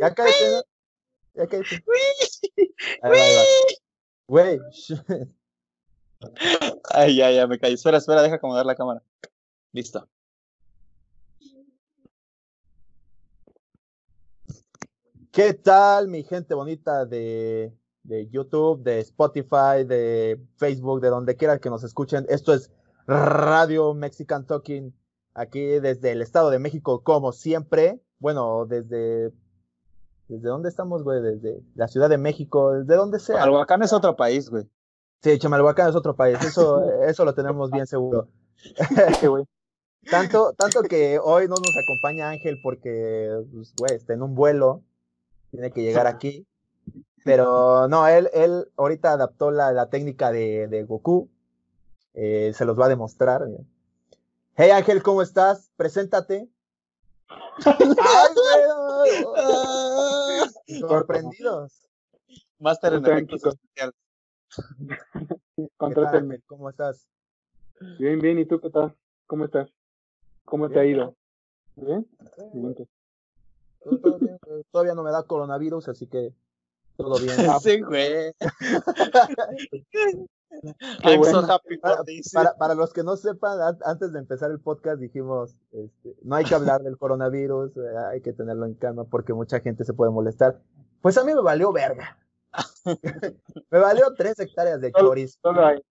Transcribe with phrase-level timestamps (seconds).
[0.00, 0.62] Ya cállate, ¿no?
[1.34, 1.84] Ya cállate.
[4.26, 4.58] Güey,
[6.90, 7.74] Ay, ya, ya me caí.
[7.74, 9.02] Espera, espera, deja acomodar la cámara.
[9.72, 10.08] Listo.
[15.34, 21.58] ¿qué tal mi gente bonita de, de YouTube, de Spotify, de Facebook, de donde quieran
[21.58, 22.24] que nos escuchen?
[22.28, 22.70] Esto es
[23.08, 24.94] Radio Mexican Talking,
[25.34, 28.00] aquí desde el Estado de México, como siempre.
[28.24, 29.34] Bueno, desde...
[30.28, 31.20] ¿Desde dónde estamos, güey?
[31.20, 33.42] Desde la Ciudad de México, desde donde sea.
[33.42, 34.64] Alhuacán es otro país, güey.
[35.20, 38.28] Sí, Chamalhuacán es otro país, eso, eso lo tenemos bien seguro.
[40.10, 44.80] tanto, tanto que hoy no nos acompaña Ángel porque, pues, güey, está en un vuelo,
[45.50, 46.46] tiene que llegar aquí.
[47.26, 51.28] Pero no, él, él ahorita adaptó la, la técnica de, de Goku,
[52.14, 53.42] eh, se los va a demostrar.
[54.54, 55.70] Hey Ángel, ¿cómo estás?
[55.76, 56.48] Preséntate.
[60.80, 61.88] Sorprendidos.
[62.58, 63.94] Máster en efectos especiales.
[65.56, 66.40] ¿Qué tal, Contrátenme.
[66.46, 67.06] ¿Cómo estás?
[67.98, 68.38] Bien, bien.
[68.38, 68.96] ¿Y tú qué tal?
[69.26, 69.70] ¿Cómo estás?
[70.44, 71.16] ¿Cómo te ha ido?
[71.76, 72.06] ¿Bien?
[72.52, 72.88] Bien, pues.
[74.00, 74.38] Todo- bien.
[74.70, 76.32] Todavía no me da coronavirus, así que
[76.96, 77.36] todo bien.
[77.62, 78.32] Sí, güey.
[81.02, 81.52] Qué I'm so bueno.
[81.52, 81.78] happy
[82.58, 86.44] Para, los que no sepan, an- antes de empezar el podcast dijimos, este, no hay
[86.44, 87.80] que hablar del coronavirus, eh,
[88.12, 90.60] hay que tenerlo en calma porque mucha gente se puede molestar.
[91.02, 92.18] Pues a mí me valió verga.
[93.70, 95.38] me valió tres hectáreas de chorizo.
[95.42, 95.82] Solo hay.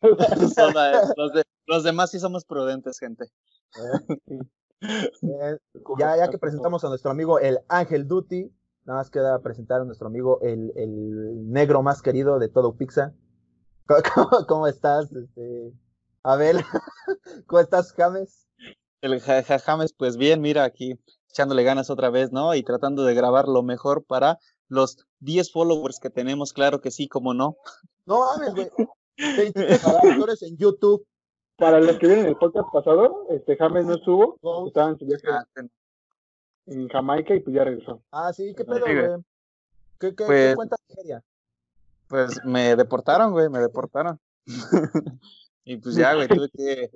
[0.54, 3.26] Solo, eh, los, de- los demás sí somos prudentes, gente.
[4.80, 5.58] Eh,
[5.98, 8.50] ya, ya que presentamos a nuestro amigo el Ángel Duty,
[8.84, 13.12] nada más queda presentar a nuestro amigo el, el negro más querido de todo Pizza.
[14.48, 15.72] ¿Cómo, estás, este,
[16.22, 16.58] Abel?
[17.46, 18.46] ¿Cómo estás, James?
[19.00, 20.98] El ja- ja- James, pues bien, mira aquí
[21.30, 22.54] echándole ganas otra vez, ¿no?
[22.54, 27.08] Y tratando de grabar lo mejor para los 10 followers que tenemos, claro que sí,
[27.08, 27.56] como no.
[28.06, 28.70] No mames, güey.
[29.16, 31.06] 20 suscriptores en YouTube.
[31.56, 34.68] Para los que vieron el podcast pasado, este James no estuvo, Go.
[34.68, 35.44] estaba en su viaje Ah,
[36.66, 38.00] en Jamaica y pues ya regresó.
[38.12, 39.22] Ah, sí, ¿qué Sí, pedo, güey.
[39.98, 41.22] ¿Qué, qué, qué Pues- cuentas Nigeria?
[42.08, 44.18] Pues me deportaron, güey, me deportaron.
[45.64, 46.90] y pues ya, güey, tuve que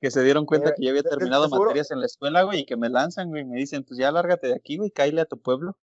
[0.00, 2.76] que se dieron cuenta que ya había terminado materias en la escuela, güey, y que
[2.76, 5.40] me lanzan, güey, y me dicen, pues ya lárgate de aquí, güey, cáile a tu
[5.40, 5.76] pueblo.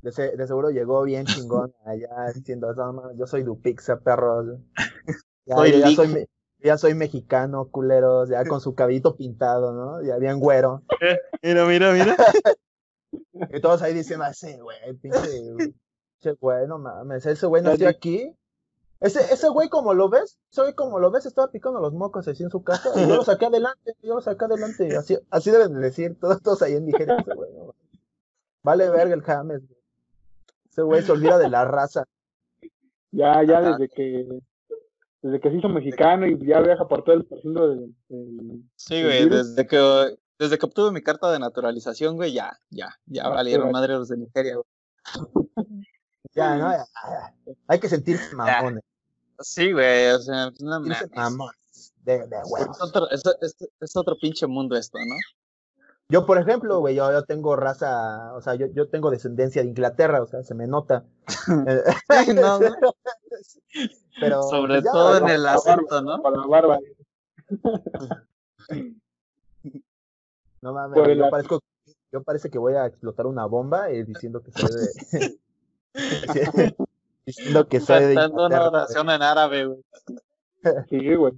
[0.00, 2.74] De, se- de seguro llegó bien chingón allá diciendo,
[3.16, 4.58] yo soy Dupixa, perros.
[5.48, 6.28] Ya, Soy ya soy,
[6.58, 10.02] ya soy mexicano, culeros, ya con su cabellito pintado, ¿no?
[10.02, 10.82] Ya bien güero.
[11.40, 12.16] Mira, mira, mira.
[13.52, 15.20] Y todos ahí diciendo, "Ah, ese güey, pinche,
[16.26, 18.32] pinche güey, no mames, ese güey nació aquí.
[18.98, 22.26] Ese, ese güey, como lo ves, ese güey, como lo ves, estaba picando los mocos
[22.28, 22.90] así en su casa.
[22.96, 24.96] Y yo lo saqué adelante, yo lo saqué adelante.
[24.96, 27.16] Así, así deben de decir todos, todos ahí en Nigeria.
[27.18, 27.74] Ese güey, no.
[28.62, 29.62] Vale verga el James.
[29.66, 29.78] güey.
[30.70, 32.04] Ese güey se olvida de la raza.
[33.12, 33.70] Ya, ya Ajá.
[33.76, 34.40] desde que
[35.22, 38.94] desde que se hizo mexicano y ya viaja por todo el recinto del, del- Sí,
[38.96, 43.24] ¿El güey, desde que, desde que obtuve mi carta de naturalización, güey, ya, ya, ya
[43.24, 45.45] Ah, valieron madre los de Nigeria, güey.
[46.36, 46.70] Ya, ¿no?
[46.70, 46.84] Ya,
[47.46, 47.54] ya.
[47.66, 48.82] Hay que sentirse mamones.
[49.40, 51.04] Sí, güey, o sea, no mames.
[51.14, 51.92] mamones.
[52.04, 52.76] De, de huevos.
[52.76, 55.14] Es otro, es, es- es otro pinche mundo esto, ¿no?
[56.08, 59.68] Yo, por ejemplo, güey, yo, yo tengo raza, o sea, yo, yo tengo descendencia de
[59.68, 61.04] Inglaterra, o sea, se me nota.
[62.24, 62.76] Sí, no, no.
[64.20, 66.22] Pero, Sobre pues, ya, todo en el acento, ¿no?
[66.22, 66.78] Para la barba.
[70.62, 71.60] No mames, Por parezco,
[72.12, 75.38] yo parece que voy a explotar una bomba eh, diciendo que soy de.
[77.26, 78.14] diciendo que soy de.
[78.14, 79.80] Cantando una oración en árabe, güey.
[80.90, 81.32] Sí, güey.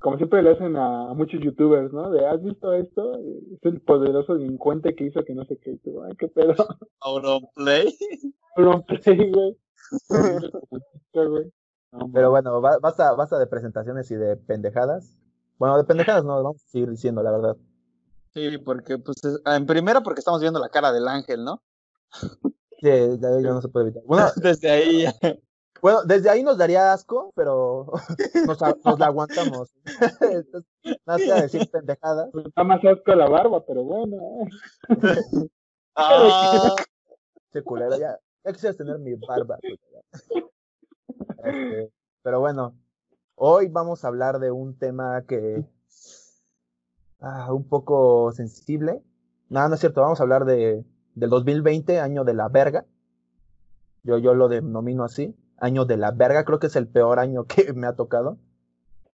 [0.00, 2.08] Como siempre le hacen a, a muchos youtubers, ¿no?
[2.10, 3.18] De, ¿has visto esto?
[3.18, 5.72] Es el poderoso delincuente que hizo que no sé qué.
[5.72, 6.54] Y tú, Ay, qué pedo.
[7.00, 7.98] Auronplay.
[8.54, 9.56] Play, güey.
[12.12, 15.16] Pero bueno, ba- basta, basta de presentaciones y de pendejadas.
[15.58, 17.56] Bueno, de pendejadas no, vamos a seguir diciendo, la verdad.
[18.34, 21.60] Sí, porque, pues, es- en primera porque estamos viendo la cara del ángel, ¿no?
[22.80, 24.02] Sí, de ahí ya no se puede evitar.
[24.06, 25.14] Bueno, Desde ahí ya.
[25.82, 27.86] bueno, desde ahí nos daría asco, pero
[28.46, 29.72] nos, a- nos la aguantamos.
[30.20, 30.64] Entonces,
[31.06, 32.28] nada que decir pendejadas.
[32.32, 34.16] Pues está más asco la barba, pero bueno.
[34.88, 35.48] eh.
[35.96, 36.74] Ah,
[37.52, 39.58] Che culero, ya, ya quisieras tener mi barba.
[39.58, 40.48] culero.
[41.42, 41.90] Este,
[42.22, 42.74] pero bueno,
[43.34, 45.64] hoy vamos a hablar de un tema que
[47.20, 49.02] ah, un poco sensible.
[49.48, 50.84] No, no es cierto, vamos a hablar de
[51.18, 52.84] del 2020, año de la verga.
[54.04, 57.44] Yo, yo lo denomino así, año de la verga, creo que es el peor año
[57.44, 58.38] que me ha tocado.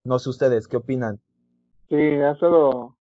[0.05, 1.21] No sé ustedes, ¿qué opinan?
[1.89, 2.97] Sí, ha estado,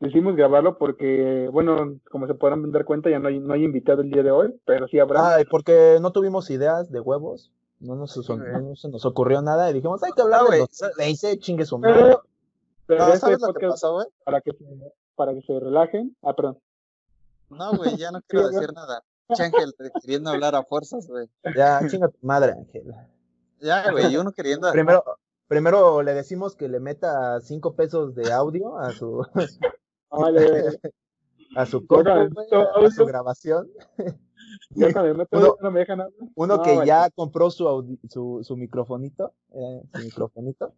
[0.00, 4.02] decidimos grabarlo porque, bueno, como se podrán dar cuenta, ya no hay, no hay invitado
[4.02, 5.36] el día de hoy, pero sí habrá.
[5.36, 7.50] Ay, porque no tuvimos ideas de huevos.
[7.80, 8.38] No nos, Sí, güey.
[8.62, 10.60] no se nos ocurrió nada y dijimos, hay que hablar güey,
[10.98, 11.94] Le hice chingue su madre.
[12.00, 12.22] pero,
[12.86, 14.06] pero No, este ¿sabes lo que pasó, güey?
[14.24, 14.64] para que se,
[15.16, 16.14] para que se relajen.
[16.22, 16.58] Ah, perdón.
[17.56, 19.02] No, güey, ya no quiero decir nada.
[19.28, 21.28] Ángel queriendo hablar a fuerzas, güey.
[21.56, 22.92] Ya, chinga tu madre, Ángel.
[23.60, 24.70] Ya, güey, y uno queriendo.
[24.72, 25.04] Primero,
[25.48, 29.24] primero le decimos que le meta cinco pesos de audio a su,
[30.10, 30.78] Vale,
[31.56, 33.68] a su compu, Oigan, güey, ¿esto a, su grabación.
[34.74, 36.00] meto Uno- no me dejan.
[36.34, 36.86] Uno No, que vale.
[36.86, 40.72] ya compró su, audi- su, su microfonito, eh, su microfonito.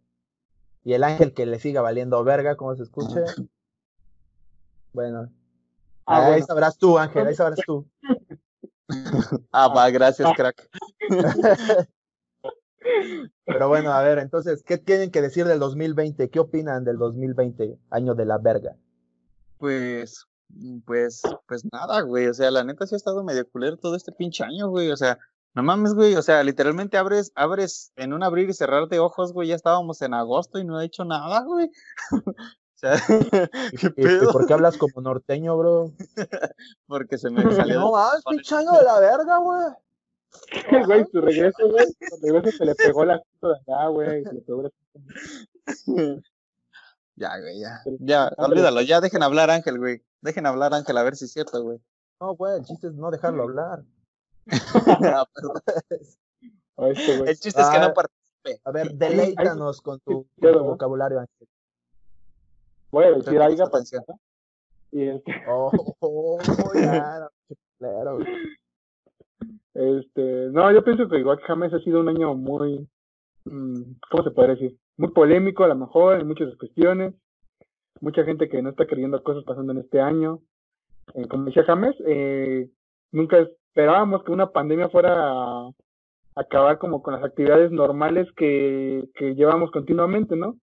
[0.83, 3.21] Y el ángel que le siga valiendo verga, como se escuche.
[4.93, 5.29] Bueno,
[6.05, 6.45] Ah, ahí bueno.
[6.45, 7.85] sabrás tú, Ángel, ahí sabrás tú.
[9.51, 10.69] Ah, va, gracias, crack.
[13.45, 16.29] Pero bueno, a ver, entonces, ¿qué tienen que decir del 2020?
[16.29, 18.75] ¿Qué opinan del 2020, año de la verga?
[19.57, 20.27] Pues,
[20.85, 22.27] pues, pues nada, güey.
[22.27, 24.91] O sea, la neta sí ha estado medio culero todo este pinche año, güey.
[24.91, 25.17] O sea,
[25.53, 26.15] no mames, güey.
[26.15, 29.49] O sea, literalmente abres, abres en un abrir y cerrar de ojos, güey.
[29.49, 31.71] Ya estábamos en agosto y no he hecho nada, güey.
[32.85, 32.97] Sea,
[33.79, 34.31] ¿qué ¿Y, y pedo?
[34.31, 35.91] por qué hablas como norteño, bro?
[36.87, 37.79] Porque se me salió.
[37.79, 40.85] No, ah, es pinche año de la verga, güey.
[40.85, 41.85] Güey, su regreso, güey.
[42.09, 44.23] Su regreso se le pegó la puta de acá, güey.
[44.23, 44.69] Se le pegó la
[47.15, 47.81] Ya, güey, ya.
[47.99, 48.81] Ya, pero- olvídalo.
[48.81, 50.03] Ya dejen hablar Ángel, güey.
[50.21, 51.79] Dejen hablar Ángel a ver si es cierto, güey.
[52.19, 53.83] No, güey, el chiste es no dejarlo hablar.
[54.47, 55.25] Ah,
[56.89, 57.29] este, güey.
[57.29, 58.61] El chiste es que Ah, no participe.
[58.63, 61.47] A ver, deleítanos con tu, con tu vocabulario, Ángel.
[62.95, 64.03] Voy a decir algo para atención.
[64.07, 64.15] empezar.
[64.93, 65.69] Y este, Oh,
[65.99, 66.39] oh,
[66.73, 67.29] ya,
[68.13, 68.25] güey.
[69.73, 72.87] este, no, yo pienso que igual James ha sido un año muy,
[73.43, 74.77] mm, ¿cómo se podría decir?
[74.95, 77.13] Muy polémico a lo mejor en muchas cuestiones.
[77.99, 80.39] Mucha gente que no está creyendo cosas pasando en este año.
[81.15, 82.69] Eh, como decía James, eh,
[83.11, 85.71] nunca esperábamos que una pandemia fuera a
[86.35, 90.55] acabar como con las actividades normales que, que llevamos continuamente, ¿no?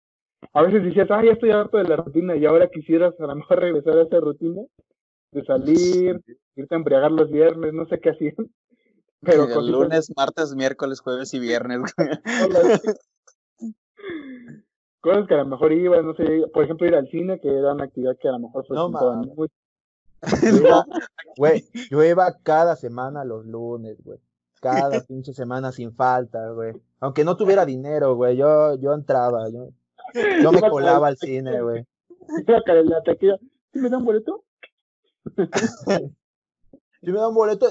[0.52, 3.36] A veces decías, ah, ya estoy harto de la rutina y ahora quisieras a lo
[3.36, 4.62] mejor regresar a esa rutina
[5.32, 6.20] de salir,
[6.56, 8.34] irte a embriagar los viernes, no sé qué hacían.
[9.22, 12.08] Pero el cositas- lunes, martes, miércoles, jueves y viernes, güey.
[15.00, 17.72] cosas que a lo mejor ibas, no sé, por ejemplo, ir al cine, que era
[17.72, 18.88] una actividad que a lo mejor fue No
[19.36, 19.48] muy-
[20.62, 20.84] Yo,
[21.38, 24.18] Güey, yo iba cada semana los lunes, güey.
[24.60, 26.74] Cada pinche semana sin falta, güey.
[27.00, 29.70] Aunque no tuviera dinero, güey, yo, yo entraba, yo,
[30.42, 31.84] yo me colaba al cine, güey.
[32.46, 33.38] la taquilla.
[33.72, 34.44] ¿Sí me dan boleto?
[37.02, 37.66] Si me da un boleto,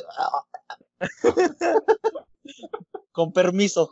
[3.12, 3.92] Con permiso.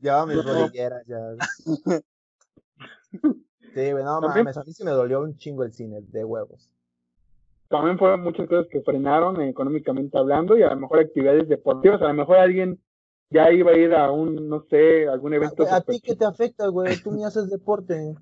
[0.00, 1.18] llevaba mis rodilleras, ya.
[3.10, 6.70] Sí, güey, no mames, a mí sí me dolió un chingo el cine, de huevos.
[7.68, 12.00] También fueron muchas cosas que frenaron eh, económicamente hablando y a lo mejor actividades deportivas.
[12.00, 12.80] A lo mejor alguien
[13.30, 15.64] ya iba a ir a un, no sé, algún evento.
[15.70, 16.96] ¿A ti qué te afecta, güey?
[17.02, 18.14] Tú ni haces deporte.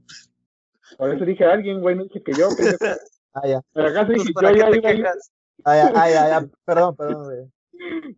[0.98, 2.48] Por eso dije a alguien, güey, no dije que yo.
[2.56, 2.84] pendejo.
[3.34, 3.60] Ah, ya.
[3.72, 4.96] Pero acá Pues, dije, ¿para yo ya te iba a ir.
[5.02, 5.32] quejas?
[5.64, 6.48] Ah, ya, ah, ya, ya.
[6.64, 7.52] Perdón, perdón, güey.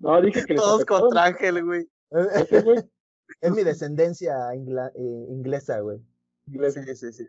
[0.01, 1.01] No, dije que Todos afectó.
[1.01, 1.89] contra Ángel, güey.
[2.11, 2.79] Ese güey,
[3.41, 5.99] Es mi descendencia ingla- eh, inglesa, güey.
[6.47, 7.27] les Sí, sí, sí.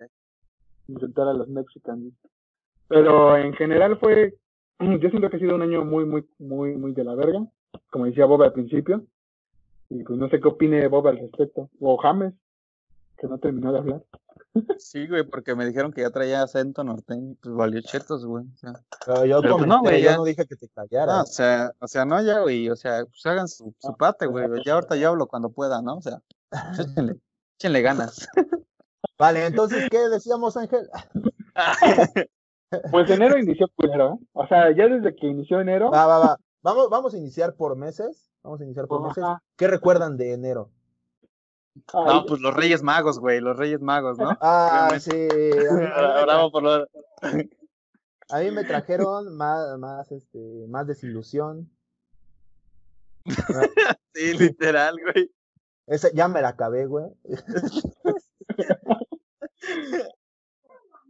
[0.87, 2.13] insultar a los mexicanos.
[2.87, 4.35] Pero en general fue,
[4.79, 7.45] yo siento que ha sido un año muy, muy, muy, muy de la verga,
[7.91, 9.03] como decía Bob al principio.
[9.89, 11.69] Y pues no sé qué opine Bob al respecto.
[11.79, 12.33] O James,
[13.17, 14.03] que no terminó de hablar.
[14.77, 17.35] Sí, güey, porque me dijeron que ya traía acento norteño.
[17.41, 18.45] Pues valió chetos, güey.
[18.45, 18.73] O sea,
[19.05, 20.17] Pero yo Pero, pues, comenté, no, güey, yo ya.
[20.17, 21.29] no dije que te no, callaras.
[21.29, 22.69] o sea, o sea, no ya, güey.
[22.69, 24.47] O sea, pues hagan su, su parte, güey.
[24.65, 25.97] Ya ahorita yo hablo cuando pueda, ¿no?
[25.97, 26.19] O sea,
[26.49, 27.15] pues, échenle,
[27.57, 28.27] échenle ganas.
[29.17, 30.89] Vale, entonces, ¿qué decíamos, Ángel?
[32.91, 34.25] Pues enero inició culero, ¿eh?
[34.33, 36.37] O sea, ya desde que inició enero, Va, va, va.
[36.61, 38.29] Vamos, vamos a iniciar por meses.
[38.43, 39.23] Vamos a iniciar por meses.
[39.23, 40.71] ajá, ¿Qué recuerdan de enero?
[41.93, 43.39] ahí- No, pues los Reyes Magos, güey.
[43.39, 44.29] Los Reyes Magos, ¿no?
[44.41, 45.11] Ah, sí.
[45.11, 46.87] A mí, Bravo por lo.
[48.29, 51.69] a mí me trajeron más, más, este, más desilusión.
[54.13, 55.31] Sí, literal, güey.
[55.87, 57.05] Esa, ya me la acabé, güey.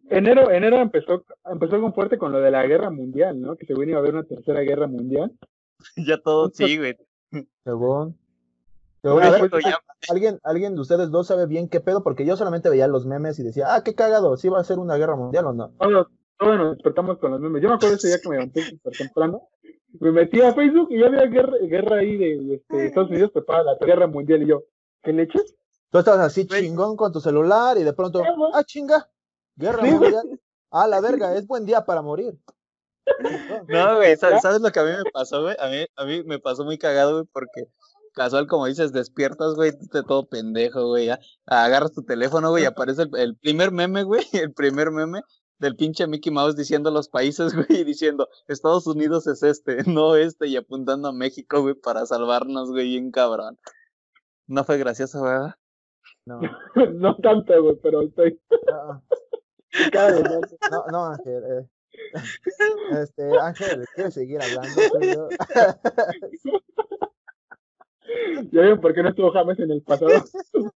[0.09, 3.55] Enero, enero empezó, empezó con fuerte con lo de la guerra mundial, ¿no?
[3.55, 5.31] Que se iba a haber una tercera guerra mundial.
[5.95, 6.97] Ya todo, sí, güey.
[7.63, 8.17] Según.
[9.01, 12.25] Bueno, Según, a ver, ya- ¿alguien, alguien de ustedes dos sabe bien qué pedo, porque
[12.25, 14.97] yo solamente veía los memes y decía, ah, qué cagado, ¿sí va a ser una
[14.97, 15.69] guerra mundial o no?
[15.79, 17.61] todos, todos nos despertamos con los memes.
[17.61, 19.43] Yo me acuerdo ese día que me levanté súper temprano.
[19.99, 23.63] Me metí a Facebook y ya había guerra, guerra ahí de este, Estados Unidos prepara
[23.63, 24.63] la guerra mundial y yo,
[25.01, 25.55] ¿qué leches?
[25.89, 28.21] Tú estabas así chingón con tu celular y de pronto,
[28.53, 29.07] ah, chinga,
[29.59, 30.11] Guerra Sí, güey.
[30.13, 30.39] mundial.
[30.71, 32.37] Ah, la verga, es buen día para morir.
[33.67, 35.55] No, güey, ¿sabes, sabes lo que a mí me pasó, güey?
[35.59, 37.65] A mí, a mí me pasó muy cagado, güey, porque
[38.13, 41.19] casual, como dices, despiertas, güey, te todo pendejo, güey, ya.
[41.47, 45.21] Agarras tu teléfono, güey, y aparece el, el primer meme, güey, el primer meme
[45.57, 50.15] del pinche Mickey Mouse diciendo los países, güey, y diciendo, Estados Unidos es este, no
[50.15, 53.57] este, y apuntando a México, güey, para salvarnos, güey, bien cabrón.
[54.47, 55.55] No fue gracioso, ¿verdad?
[56.25, 56.39] No,
[56.93, 58.39] no tanto, güey, pero estoy.
[58.67, 59.03] no,
[60.71, 61.43] no, no, Ángel.
[61.45, 61.67] eh.
[63.01, 65.29] Este, Ángel, ¿quieres seguir hablando?
[68.51, 70.09] Ya ven por qué no estuvo James en el pasado.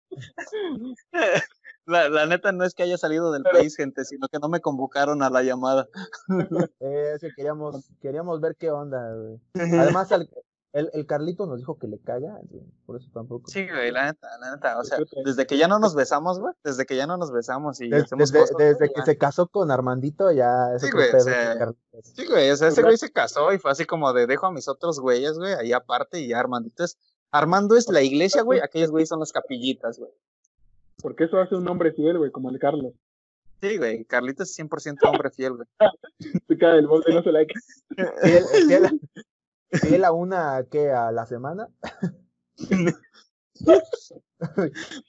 [1.86, 4.50] La, la neta no es que haya salido del Pero- país, gente, sino que no
[4.50, 5.88] me convocaron a la llamada.
[6.80, 9.40] Eh, es que queríamos, queríamos ver qué onda, güey.
[9.80, 10.30] Además, al-
[10.74, 12.40] el, el Carlito nos dijo que le caga,
[12.86, 13.50] por eso tampoco.
[13.50, 16.54] Sí, güey, la neta, la neta, o sea, desde que ya no nos besamos, güey,
[16.64, 19.06] desde que ya no nos besamos y Des- hacemos desde cosas, güey, desde que ya.
[19.06, 21.72] se casó con Armandito, ya es Sí, güey, o sea.
[22.04, 24.52] Sí, güey, o sea, ese güey se casó y fue así como de dejo a
[24.52, 26.98] mis otros güeyes, güey, ahí aparte y ya Armandito es,
[27.32, 30.12] Armando es la iglesia, güey, aquellos güeyes son las capillitas, güey.
[31.02, 32.94] Porque eso hace un hombre fiel, güey, como el Carlos.
[33.62, 35.68] Sí, güey, Carlito es 100% hombre fiel, güey.
[36.48, 37.40] Se cae del borde y no se la
[38.22, 39.00] Fiel, fiel-
[39.72, 40.92] fiel a una, ¿qué?
[40.92, 41.70] ¿A la semana?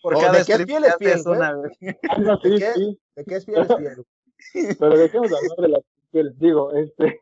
[0.02, 1.71] Por cada de qué strip fiel que es fiel, una, güey.
[2.11, 2.73] Ah, sí, ¿De qué?
[2.75, 3.00] sí.
[3.16, 3.61] ¿De qué es fiel?
[3.62, 4.76] Es fiel.
[4.78, 6.38] Pero dejemos de hablar de las fieles.
[6.38, 7.21] Digo, este.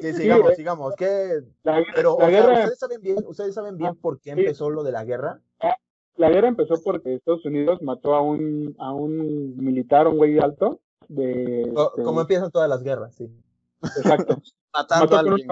[0.00, 0.56] Sí, sigamos, güey.
[0.56, 0.94] sigamos.
[0.96, 1.40] ¿Qué?
[1.62, 4.40] La, Pero, la o sea, guerra, ¿ustedes saben bien, ustedes saben bien por qué sí.
[4.40, 5.40] empezó lo de la guerra?
[6.16, 10.80] la guerra empezó porque Estados Unidos mató a un, a un militar, un güey alto.
[11.08, 13.30] De, Co- este, Como empiezan todas las guerras, sí.
[13.82, 14.36] Exacto.
[14.72, 15.48] Matando Mató a con alguien.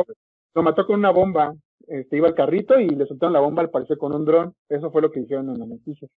[0.55, 1.55] Lo mató con una bomba.
[1.87, 4.55] Este, iba al carrito y le soltaron la bomba al parecer con un dron.
[4.69, 6.11] Eso fue lo que dijeron en las noticias.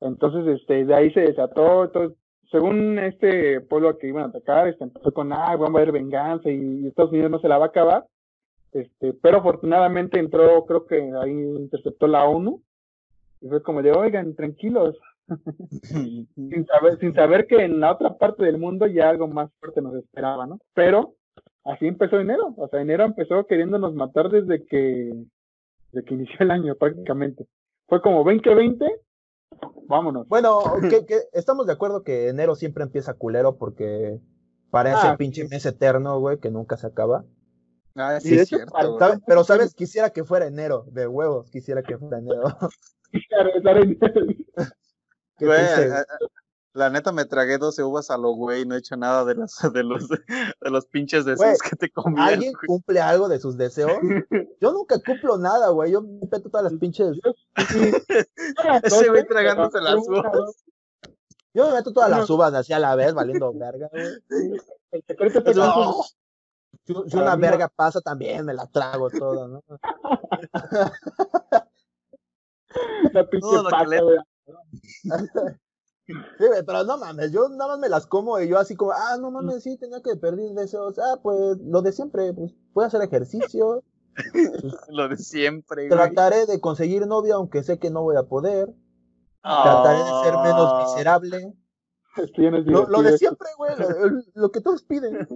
[0.00, 1.84] Entonces, este, de ahí se desató.
[1.84, 2.16] Entonces,
[2.50, 6.50] según este pueblo que iban a atacar, este, empezó con, ah, vamos a haber venganza
[6.50, 8.06] y Estados Unidos no se la va a acabar.
[8.72, 12.62] Este, pero afortunadamente entró, creo que ahí interceptó la ONU.
[13.40, 14.96] Y fue como de, oigan, tranquilos,
[15.82, 19.80] sin saber, sin saber que en la otra parte del mundo ya algo más fuerte
[19.80, 20.58] nos esperaba, ¿no?
[20.74, 21.14] Pero
[21.64, 25.12] así empezó enero, o sea, enero empezó queriéndonos matar desde que,
[25.92, 27.46] desde que inició el año prácticamente.
[27.86, 28.84] Fue como 2020,
[29.86, 30.28] vámonos.
[30.28, 30.60] Bueno,
[31.02, 34.18] que, que estamos de acuerdo que enero siempre empieza culero porque
[34.70, 37.24] parece Ah, pinche mes eterno, güey, que nunca se acaba.
[37.96, 38.98] Ah, sí, es hecho, cierto, para- güey.
[39.00, 42.44] ¿Sabe- Pero sabes, quisiera que fuera enero, de huevos, quisiera que fuera enero.
[43.28, 43.98] Claro, estar en-
[45.36, 46.04] Qué Güey, triste, a- a-
[46.72, 49.56] la neta me tragué 12 uvas a lo güey, no he hecho nada de los,
[49.72, 52.28] de los, de los pinches deseos Güey, que te comían.
[52.28, 53.92] ¿Alguien cumple algo de sus deseos?
[54.60, 55.92] Yo nunca cumplo nada, güey.
[55.92, 57.18] Yo me peto todas las pinches.
[58.84, 60.64] Ese güey tragándose las uvas.
[61.52, 62.18] Yo me meto todas No.
[62.18, 64.06] las uvas así a la vez, valiendo verga, güey.
[64.92, 66.02] El secreto No.
[66.86, 67.40] Si, una no.
[67.42, 69.62] verga pasa, también me la trago toda, ¿no?
[73.12, 74.18] la pinche pata, le- güey.
[76.38, 79.16] Sí, pero no mames, yo nada más me las como y yo así como, ah,
[79.20, 80.98] no mames, sí, tenía que perder deseos.
[80.98, 83.82] Ah, pues lo de siempre, pues voy a hacer ejercicio,
[84.88, 85.88] Lo de siempre, güey.
[85.88, 88.68] trataré de conseguir novia, aunque sé que no voy a poder,
[89.42, 90.84] trataré de ser menos Ah.
[90.86, 91.54] miserable.
[92.66, 95.26] Lo, lo de siempre, güey, lo, lo que todos piden.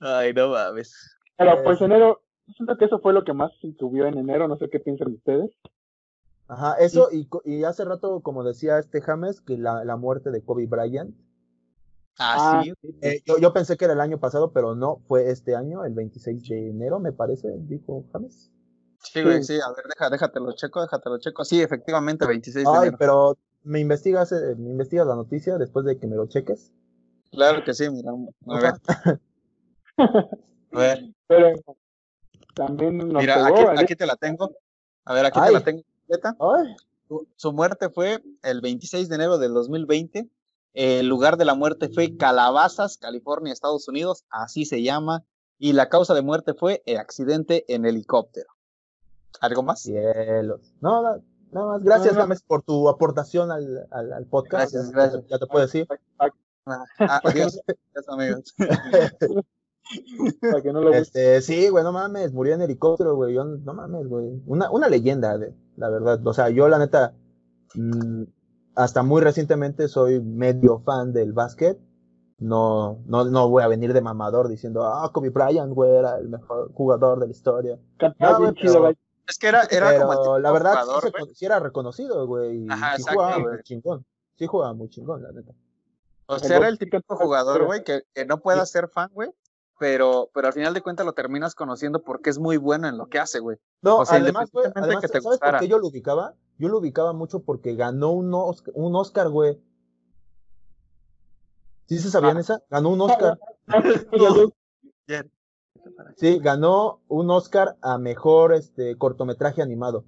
[0.00, 1.16] Ay, no mames.
[1.36, 4.56] Pero pues enero, yo siento que eso fue lo que más subió en enero, no
[4.58, 5.50] sé qué piensan ustedes.
[6.52, 10.32] Ajá, eso, y, co- y hace rato, como decía este James, que la, la muerte
[10.32, 11.14] de Kobe Bryant,
[12.18, 12.74] Ah, Ah, sí.
[13.02, 15.94] eh, yo, yo pensé que era el año pasado, pero no, fue este año, el
[15.94, 18.50] 26 de enero, me parece, dijo James.
[18.98, 19.58] Sí, güey, sí.
[19.64, 21.44] A ver, deja, déjatelo checo, déjatelo checo.
[21.44, 22.98] Sí, efectivamente, 26 de Ay, enero.
[22.98, 26.72] pero me investigas, eh, me investigas la noticia después de que me lo cheques.
[27.30, 28.10] Claro que sí, mira.
[28.48, 28.74] A ver,
[29.96, 31.14] a ver.
[31.28, 31.52] Pero
[32.54, 33.80] también nos Mira, pegó, aquí, ¿vale?
[33.80, 34.50] aquí te la tengo.
[35.04, 35.46] A ver, aquí Ay.
[35.46, 36.36] te la tengo completa.
[37.08, 40.28] Su, su muerte fue el 26 de enero del 2020.
[40.74, 44.24] El lugar de la muerte fue Calabazas, California, Estados Unidos.
[44.30, 45.24] Así se llama.
[45.58, 48.48] Y la causa de muerte fue el accidente en helicóptero.
[49.40, 49.80] ¿Algo más?
[49.82, 50.72] cielos.
[50.80, 51.82] No, no, nada más.
[51.82, 52.24] Gracias, No, no.
[52.24, 54.72] James, por tu aportación al, al, al podcast.
[54.72, 55.26] Gracias, Ya- gracias.
[55.28, 55.88] Ya te puedo decir.
[56.66, 57.60] Ah, adiós,
[57.94, 58.54] adiós, amigos.
[60.40, 60.92] para que no lo.
[60.92, 63.34] Este, sí, güey, no mames, murió en helicóptero, güey.
[63.34, 64.42] Yo, no mames, güey.
[64.46, 66.24] Una, una leyenda, de, la verdad.
[66.26, 67.14] O sea, yo, la neta,
[67.74, 68.24] mm,
[68.74, 71.78] hasta muy recientemente soy medio fan del básquet.
[72.38, 76.30] No, no, no voy a venir de mamador diciendo, ah, Kobe Bryant, güey, era el
[76.30, 77.78] mejor jugador de la historia.
[77.98, 78.96] Cantaba no, bien güey, chido, pero- güey.
[79.28, 82.26] Es que era, era pero como el la verdad sí, jugador, se sí era reconocido,
[82.26, 82.64] güey.
[82.64, 84.04] y Ajá, sí jugaba muy chingón.
[84.34, 85.52] Sí jugaba muy chingón, la neta.
[86.26, 89.30] O sea, era el típico jugador, güey, que, que no puedas ser fan, güey,
[89.80, 93.06] pero, pero al final de cuentas lo terminas conociendo porque es muy bueno en lo
[93.08, 93.56] que hace, güey.
[93.80, 95.58] No, O sea, además, güey, además, que te ¿sabes por gustara.
[95.58, 96.34] qué yo lo ubicaba?
[96.58, 99.58] Yo lo ubicaba mucho porque ganó un Oscar, un Oscar, güey.
[101.88, 102.40] ¿Sí se sabían Ah.
[102.40, 102.62] esa?
[102.68, 103.00] Ganó un
[103.34, 103.38] Oscar.
[106.16, 110.04] Sí, ganó un Oscar a mejor este cortometraje animado.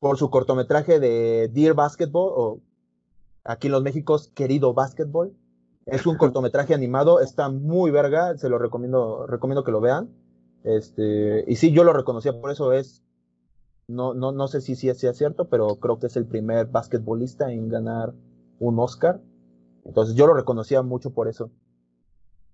[0.00, 2.60] Por su cortometraje de Dear Basketball, o
[3.42, 5.34] aquí en los Méxicos, Querido Basketball.
[5.86, 10.08] Es un cortometraje animado, está muy verga, se lo recomiendo, recomiendo que lo vean.
[10.62, 13.02] Este, y sí, yo lo reconocía, por eso es.
[13.86, 17.52] No, no, no sé si sí sea cierto, pero creo que es el primer basquetbolista
[17.52, 18.14] en ganar
[18.58, 19.20] un Oscar.
[19.84, 21.50] Entonces yo lo reconocía mucho por eso.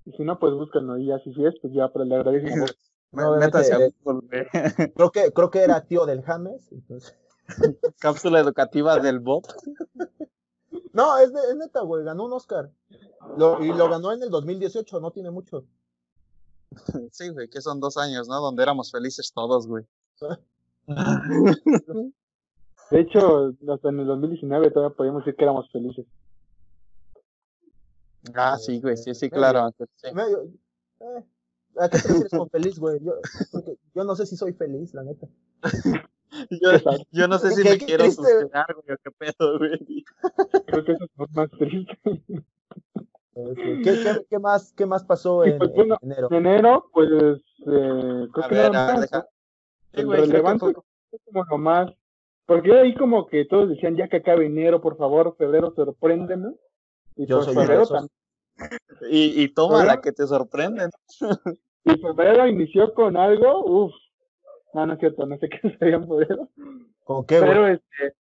[0.04, 2.76] Y si no, pues búscanlo y ya si es, pues ya, pero le agradecemos.
[3.12, 3.50] No, eh.
[4.94, 6.70] Creo que, creo que era tío del James.
[6.70, 7.18] Entonces...
[8.00, 9.42] Cápsula educativa del Bob.
[10.92, 12.70] No, es, de- es neta, güey, ganó un Oscar.
[13.36, 15.64] Lo- y lo ganó en el 2018, no tiene mucho.
[17.12, 18.40] Sí, güey, que son dos años, ¿no?
[18.40, 19.84] Donde éramos felices todos, güey.
[22.90, 26.06] De hecho, hasta en el 2019 todavía podíamos decir que éramos felices.
[28.34, 29.38] Ah, sí, güey, sí, sí, Medio.
[29.38, 29.58] claro.
[29.60, 30.08] aunque sí.
[30.12, 30.42] Medio-
[31.00, 31.24] eh,
[31.78, 33.00] ¿A qué te refieres con feliz, güey?
[33.02, 33.14] Yo,
[33.52, 35.26] porque yo no sé si soy feliz, la neta.
[36.50, 36.70] Yo,
[37.12, 38.22] yo no sé si Qué- me qué quiero triste.
[38.22, 40.04] suicidar, güey, o qué pedo, güey.
[40.66, 41.98] Creo que eso es lo más triste.
[43.34, 46.28] ¿Qué, qué, qué más, ¿Qué más pasó en, pues, en enero?
[46.30, 47.40] En enero, pues, eh,
[48.32, 48.70] creo A que ver,
[49.92, 50.74] que relevante fue-
[51.24, 51.90] como lo más.
[52.46, 56.52] Porque ahí como que todos decían, ya que acabe enero, por favor, febrero, sorpréndeme.
[57.16, 58.10] Y Yo pues soy febrero también.
[59.10, 60.90] Y, y toma la que te sorprenden.
[61.84, 63.92] Y febrero inició con algo, uff.
[64.74, 66.48] No, no es cierto, no sé qué sería en febrero.
[67.04, 67.40] ¿Con qué?
[67.40, 68.14] Pero este.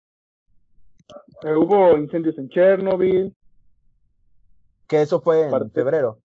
[1.44, 3.34] eh, hubo incendios en Chernobyl.
[4.86, 6.18] Que eso fue en Parte- febrero.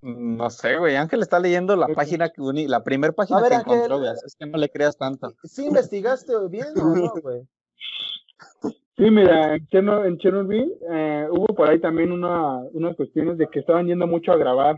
[0.00, 0.96] No sé, güey.
[0.96, 3.72] Ángel está leyendo la página que la primer página ver, que Ángel.
[3.74, 4.10] encontró, güey.
[4.24, 5.32] Es que no le creas tanto.
[5.44, 7.42] ¿Sí investigaste bien o no, güey?
[8.96, 13.48] Sí, mira, en, Cherno- en Chernobyl eh, hubo por ahí también una, unas cuestiones de
[13.48, 14.76] que estaban yendo mucho a grabar.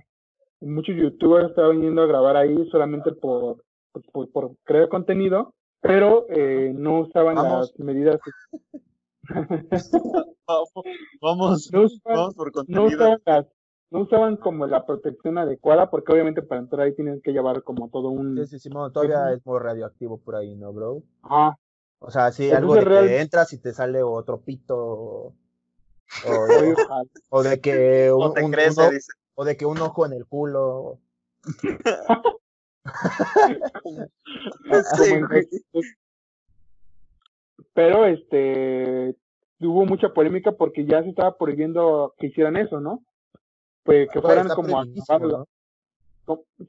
[0.63, 3.63] Muchos youtubers estaban yendo a grabar ahí solamente por,
[4.33, 7.73] por, crear contenido, pero eh, no usaban Vamos.
[7.77, 8.21] las medidas.
[10.49, 10.71] Vamos,
[11.21, 12.87] vamos, No usaban, vamos por no contenido.
[12.87, 13.47] usaban las-
[13.91, 17.89] no usaban como la protección adecuada, porque obviamente para entrar ahí tienes que llevar como
[17.89, 18.37] todo un...
[18.37, 21.03] Sí, sí, Simón, todavía es muy radioactivo por ahí, ¿no, bro?
[21.23, 21.55] Ah,
[22.01, 24.77] O sea, sí, Entonces, algo de real- que entras y te sale otro pito.
[24.77, 25.35] O,
[26.25, 26.45] o,
[27.31, 28.51] o de que O un,
[28.91, 29.13] dice.
[29.37, 30.99] o de que un ojo en el culo.
[34.99, 35.49] Güey.
[35.73, 35.83] en-
[37.75, 39.17] Pero este
[39.61, 43.03] hubo mucha polémica porque ya se estaba prohibiendo que hicieran eso, ¿no?
[43.85, 44.85] Pues que fueran como a.
[44.85, 45.47] ¿no?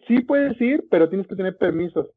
[0.08, 2.08] Sí puedes ir, pero tienes que tener permisos.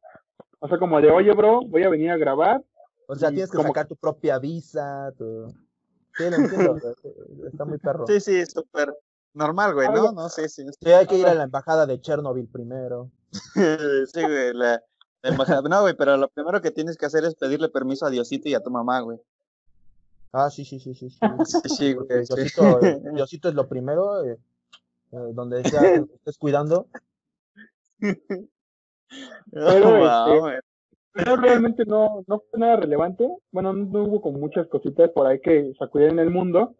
[0.59, 2.63] O sea, como de, oye, bro, voy a venir a grabar.
[3.07, 5.13] O sea, tienes que como- sacar tu propia visa.
[5.17, 5.49] Tu...
[6.17, 6.77] Sí, lo entiendo.
[7.51, 8.07] Está muy perro.
[8.07, 8.95] Sí, sí, súper
[9.35, 10.13] normal, güey, ¿no?
[10.13, 10.65] No, sí, sí.
[10.81, 13.11] Sí, hay que ir a la embajada de Chernobyl primero.
[13.33, 14.83] Sí, güey, la,
[15.23, 15.63] la embajada.
[15.69, 18.55] No, güey, pero lo primero que tienes que hacer es pedirle permiso a Diosito y
[18.55, 19.19] a tu mamá, güey.
[20.33, 21.11] Ah, sí, sí, sí, sí.
[21.11, 21.19] sí.
[21.45, 22.25] Sí, sí, güey.
[22.25, 24.25] Diosito, eh, Diosito es lo primero.
[24.25, 24.39] eh,
[25.13, 26.87] eh, donde sea estés cuidando.
[27.99, 30.61] Pero, Wow, este.
[31.13, 33.29] Pero realmente no, no fue nada relevante.
[33.51, 36.77] Bueno, no hubo como muchas cositas por ahí que sacudieron el mundo.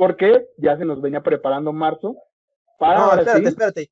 [0.00, 2.16] Porque ya se nos venía preparando marzo.
[2.78, 3.48] Para No, ahora espérate, sí.
[3.48, 3.90] espérate.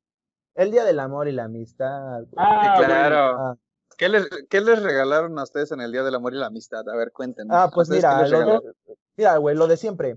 [0.55, 2.23] El día del amor y la amistad.
[2.35, 2.87] Ah, Sí, bueno.
[2.87, 3.19] claro.
[3.39, 3.57] Ah,
[3.99, 6.89] ¿Qué les, ¿Qué les regalaron a ustedes en el Día del Amor y la Amistad?
[6.89, 7.55] A ver, cuéntenos.
[7.55, 8.75] Ah, pues ¿A ustedes qué mira, lo, regalaron?
[9.19, 10.17] mira, güey, lo de siempre.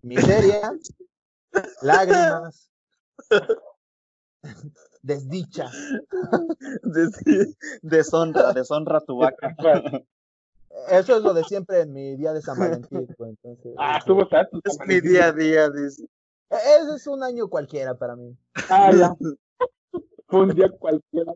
[0.00, 0.72] Miseria,
[1.82, 2.70] lágrimas,
[5.02, 5.70] desdicha.
[6.82, 9.54] Des- Deshonra, deshonra tu vaca.
[10.90, 13.06] Eso es lo de siempre en mi día de San Valentín.
[13.18, 14.60] Entonces, Ah, este, estuvo tanto.
[14.64, 16.04] Es mi día a día, dice.
[16.50, 18.36] e- ese es un año cualquiera para mí.
[18.68, 19.14] Ah, ya.
[20.32, 21.32] Un día cualquiera.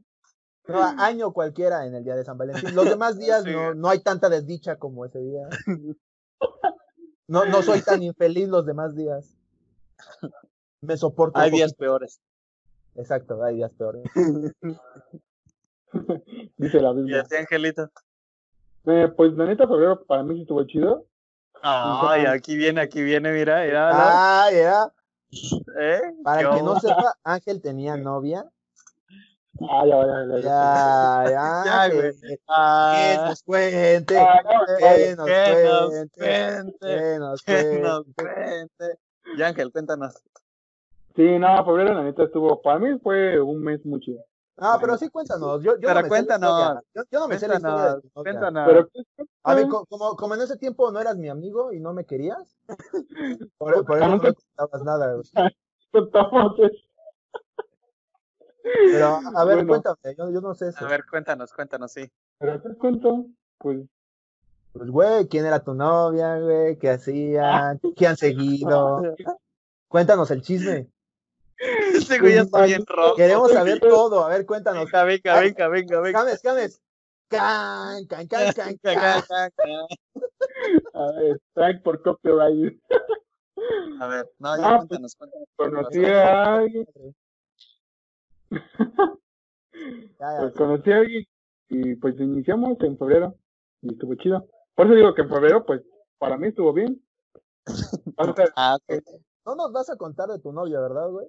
[0.69, 2.75] No, año cualquiera en el día de San Valentín.
[2.77, 3.51] Los demás días Sí.
[3.51, 5.49] no, no hay tanta desdicha como ese día.
[7.27, 9.37] No, no soy tan infeliz los demás días.
[10.81, 11.39] Me soporto.
[11.41, 12.21] Hay días peores.
[12.95, 14.05] Exacto, hay días peores.
[16.57, 17.21] Dice la ¿Y Biblia.
[17.21, 17.91] a ti, Angelito?
[18.87, 21.07] Eh, pues la neta, febrero para mí sí estuvo chido.
[21.63, 23.91] Ay, aquí viene, aquí viene, mira, mira.
[23.93, 24.93] Ah, ya.
[25.81, 26.01] ¿Eh?
[26.23, 28.45] Para ¿Qué el que no sepa, Ángel tenía novia.
[29.71, 30.39] Ah, ya, ya, ya.
[30.41, 32.13] Ya, ya, Ya, que- güey.
[32.21, 38.23] que Ah, nos cuente, que nos que nos cuente, que nos que cuente.
[38.35, 38.99] cuente.
[39.39, 40.23] Y Ángel, cuéntanos.
[41.17, 44.23] Sí, no, febrero la neta estuvo, para mí fue un mes muy chido.
[44.57, 45.63] Ah, pero sí, cuéntanos.
[45.63, 46.83] Yo, yo Pero no me sé la cuéntanos.
[46.95, 48.33] Yo, yo no me sé la historia de Cuéntanos, tu novia.
[48.33, 48.89] cuéntanos.
[49.17, 51.93] Pero, A ver, co- como, como en ese tiempo no eras mi amigo y no
[51.93, 52.57] me querías,
[53.59, 55.15] por, por eso no me contabas nada.
[55.15, 55.25] güey.
[58.91, 59.69] Pero, a ver, Bueno.
[59.69, 60.85] cuéntame, yo, yo no sé eso.
[60.85, 62.11] A ver, cuéntanos, cuéntanos, sí.
[62.39, 63.27] Pero te cuento,
[63.59, 63.81] pues,
[64.73, 66.79] Pues, güey, ¿quién era tu novia, güey?
[66.79, 67.81] ¿Qué hacían?
[67.95, 69.03] ¿Qué han seguido?
[69.89, 70.89] Cuéntanos el chisme.
[71.59, 73.15] Este güey ya está bien rojo.
[73.17, 74.25] Queremos saber todo.
[74.25, 74.85] A ver, cuéntanos.
[74.91, 76.19] Venga, venga, venga, venga, venga.
[76.21, 76.81] Cames, cames.
[77.31, 78.95] Can, can, can, can, Ca, can.
[79.01, 79.87] ca, ca, ca.
[80.95, 82.79] a ver, strike por copyright.
[84.01, 85.49] A ver, no, ya Ah, cuéntanos, cuéntanos.
[85.57, 86.87] Conocí a alguien,
[90.21, 90.39] Ya, ya.
[90.41, 91.25] pues conocí a alguien
[91.71, 93.35] y pues iniciamos en febrero
[93.83, 94.47] y estuvo chido.
[94.75, 95.83] Por eso digo que en febrero, pues,
[96.19, 97.03] para mí estuvo bien.
[98.19, 98.77] O sea, Ah.
[99.47, 101.27] No nos vas a contar de tu novia, ¿verdad, güey?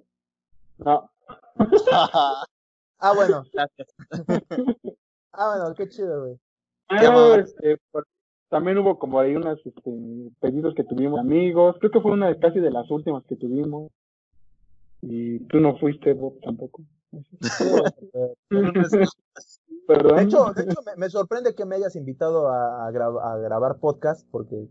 [0.78, 1.10] No,
[2.98, 3.44] Ah, bueno.
[3.52, 3.88] Gracias.
[5.38, 6.38] Ah, bueno, qué chido, güey.
[6.88, 7.40] Pero, amor.
[7.40, 8.06] este, por-
[8.48, 11.76] también hubo como ahí unos este, pedidos que tuvimos amigos.
[11.78, 13.90] Creo que fue una de casi de las últimas que tuvimos.
[15.02, 16.82] Y tú no fuiste, Bob, tampoco.
[19.86, 20.16] Perdón.
[20.16, 23.36] De hecho, de hecho me, me sorprende que me hayas invitado a, a gra- a
[23.36, 24.68] grabar podcast porque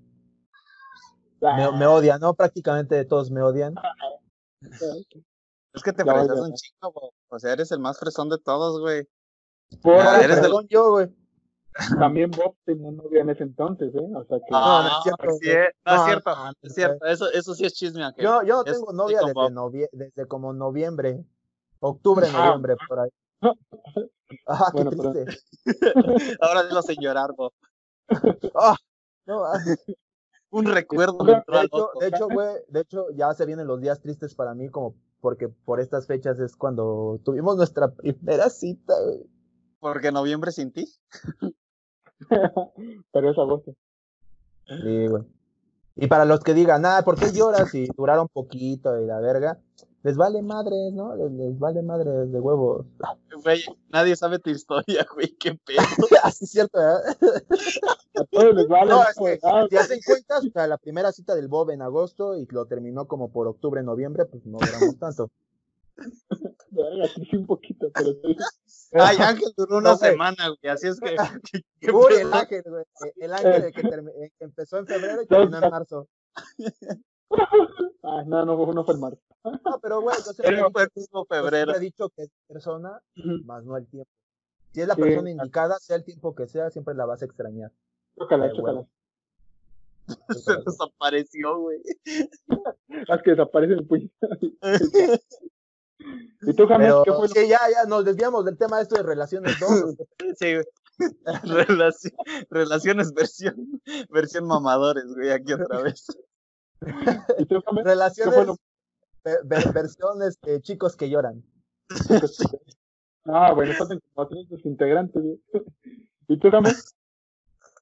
[1.41, 2.33] me, me odian, ¿no?
[2.33, 3.75] Prácticamente todos me odian.
[5.75, 6.13] Es que te ya.
[6.13, 7.13] un chico, bo.
[7.29, 9.07] O sea, eres el más fresón de todos, güey.
[9.81, 11.07] Por- Ah, eres del- yo, güey.
[11.99, 13.99] También Bob tenía novia en ese entonces, ¿eh?
[14.15, 14.45] O sea que.
[14.51, 15.57] no es cierto, sí, güey.
[15.57, 17.05] es- no, es No, cierto, no, es cierto.
[17.05, 18.23] Eso, eso sí es chisme, Ángel.
[18.23, 19.51] Yo, yo no Es tengo novia desde, Bob.
[19.51, 21.25] novie- desde como noviembre,
[21.79, 22.45] octubre, Ah.
[22.45, 23.09] noviembre, por ahí.
[24.47, 25.39] Ah, qué Bueno, pero- triste.
[26.41, 27.53] Ahora dilo sin llorar, bo.
[28.55, 28.75] Ah,
[29.27, 29.59] no, ah.
[30.49, 33.99] Un recuerdo De De hecho, de hecho, güey, de hecho, ya se vienen los días
[34.01, 39.27] tristes para mí, como porque por estas fechas es cuando tuvimos nuestra primera cita, güey.
[39.79, 40.87] Porque noviembre sin ti.
[43.11, 43.73] Pero es agosto.
[44.67, 45.23] Sí, güey.
[45.95, 49.59] Y para los que digan, ah, ¿por qué lloras si duraron poquito y la verga?
[50.05, 51.15] Les vale madres, ¿no?
[51.15, 52.85] Les, les vale madres de huevos.
[53.43, 55.35] Güey, nadie sabe tu historia, güey.
[55.39, 55.79] Qué pedo.
[56.23, 57.01] Así es cierto, ¿verdad?
[58.15, 58.91] A todos les vale.
[58.91, 61.81] No, es que ah, si hacen cuentas, o sea, la primera cita del Bob en
[61.81, 65.31] agosto y lo terminó como por octubre, noviembre, pues no duramos tanto.
[66.69, 68.09] verga, sí, sí, un poquito, pero.
[68.93, 70.71] Ay, Ángel duró una No, semana, güey.
[70.71, 71.15] Así es que.
[71.51, 72.85] ¿qué- qué Uy, el ángel, güey.
[73.17, 76.07] El ángel el que, el que empezó en febrero y terminó en marzo.
[78.03, 79.19] Ah, no, no, no fue el marzo.
[79.43, 81.71] No, pero dicho- fue el mismo yo febrero.
[81.71, 83.01] siempre he dicho que es persona,
[83.45, 84.09] más no el tiempo.
[84.73, 87.25] Si es la Sí, persona indicada, sea el tiempo que sea, siempre la vas a
[87.25, 87.71] extrañar.
[88.17, 88.85] Chócala, chócala.
[90.29, 91.81] Se desapareció, güey.
[93.09, 94.09] Haz que desaparece el puño.
[96.41, 98.83] ¿Y tú, James, Pero qué fue lo sí, ya, ya nos desviamos del tema de
[98.83, 99.95] esto de relaciones dos.
[100.39, 100.65] Sí, güey.
[101.43, 102.13] Relaci-
[102.49, 106.05] relaciones versión, versión mamadores, güey, aquí otra vez.
[107.39, 107.83] ¿Y tú, James?
[107.85, 108.57] relaciones, lo-
[109.73, 111.43] versiones de chicos que lloran.
[113.25, 115.21] Ah, bueno, faltan como tres de sus integrantes.
[115.21, 115.39] güey.
[116.27, 116.95] ¿Y tú, James?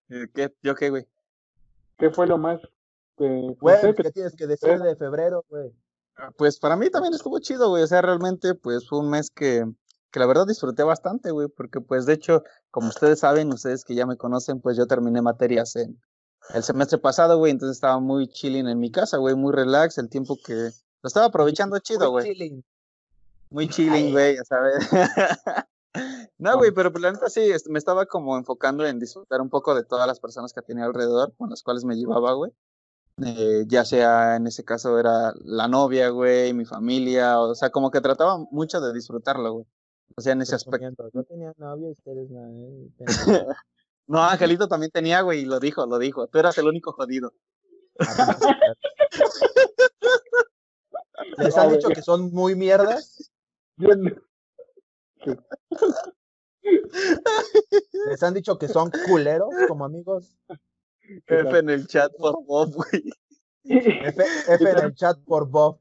[0.10, 0.54] Eh, ¿Qué?
[0.62, 1.08] ¿Yo qué, güey?
[1.98, 2.62] ¿Qué fue lo más
[3.20, 5.72] eh, Güey, que ¿qué tienes que decir de febrero, güey?
[6.38, 7.84] Pues para mí también estuvo chido, güey.
[7.84, 9.64] O sea, realmente, pues fue un mes que,
[10.12, 11.48] que la verdad disfruté bastante, güey.
[11.48, 15.22] Porque, pues, de hecho, como ustedes saben, ustedes que ya me conocen, pues yo terminé
[15.22, 16.00] materias en
[16.54, 17.52] el semestre pasado, güey.
[17.52, 19.36] Entonces estaba muy chilling en mi casa, güey.
[19.36, 19.98] Muy relax.
[19.98, 22.34] El tiempo que lo estaba aprovechando chido, Muy güey.
[22.34, 22.64] chilling.
[23.50, 24.76] Muy chilling, güey, ya sabes.
[26.40, 29.50] No, güey, pero pues, la neta sí, est- me estaba como enfocando en disfrutar un
[29.50, 32.52] poco de todas las personas que tenía alrededor, con las cuales me llevaba, güey.
[33.24, 37.92] Eh, ya sea en ese caso era la novia, güey, mi familia, o sea, como
[37.92, 39.66] que trataba mucho de disfrutarlo, güey.
[40.18, 41.10] O sea, en ese aspecto.
[41.14, 42.42] Yo tenía novio y ustedes no.
[44.08, 46.28] No, Angelito también tenía, güey, y lo dijo, lo dijo.
[46.28, 47.34] Tú eras el único jodido.
[51.38, 53.32] Les han dicho que son muy mierdas.
[58.08, 60.36] Les han dicho que son culeros como amigos.
[61.28, 63.10] F en el chat, por Bob, güey.
[63.64, 65.80] F, F en el chat por Bob.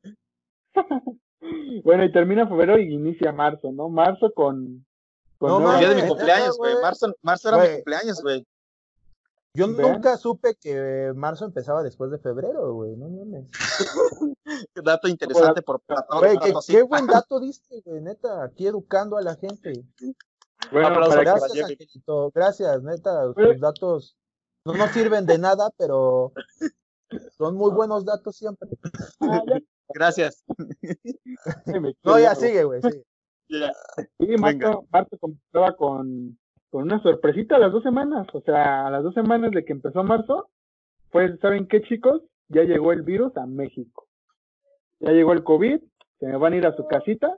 [1.85, 3.89] Bueno, y termina febrero y inicia marzo, ¿no?
[3.89, 4.87] Marzo con.
[5.49, 6.75] No El día de mi cumpleaños, güey.
[6.81, 8.47] Marzo, marzo era mi cumpleaños, güey.
[9.55, 9.93] Yo Vean.
[9.93, 12.97] nunca supe que marzo empezaba después de febrero, güey.
[12.97, 13.49] No mames.
[14.83, 16.21] Dato interesante por Platón.
[16.21, 19.85] Güey, qué, qué buen dato diste, güey, neta, aquí educando a la gente.
[20.71, 21.71] Bueno, Aplausos que- Gracias.
[21.71, 24.17] Angelito, gracias, neta, tus datos
[24.65, 26.33] no nos sirven de nada, pero
[27.37, 28.69] son muy buenos datos siempre.
[29.21, 29.43] Ah,
[29.95, 30.45] Gracias.
[32.05, 33.05] No, ya sigue, güey, sigue.
[33.53, 33.71] Ya.
[34.19, 34.27] Sí,
[35.21, 36.39] comenzaba con,
[36.71, 38.27] con una sorpresita a las dos semanas.
[38.33, 40.49] O sea, a las dos semanas de que empezó marzo,
[41.11, 42.23] pues, ¿saben qué, chicos?
[42.49, 44.07] Ya llegó el virus a México.
[45.01, 45.81] Ya llegó el COVID,
[46.19, 47.37] se me van a ir a su casita.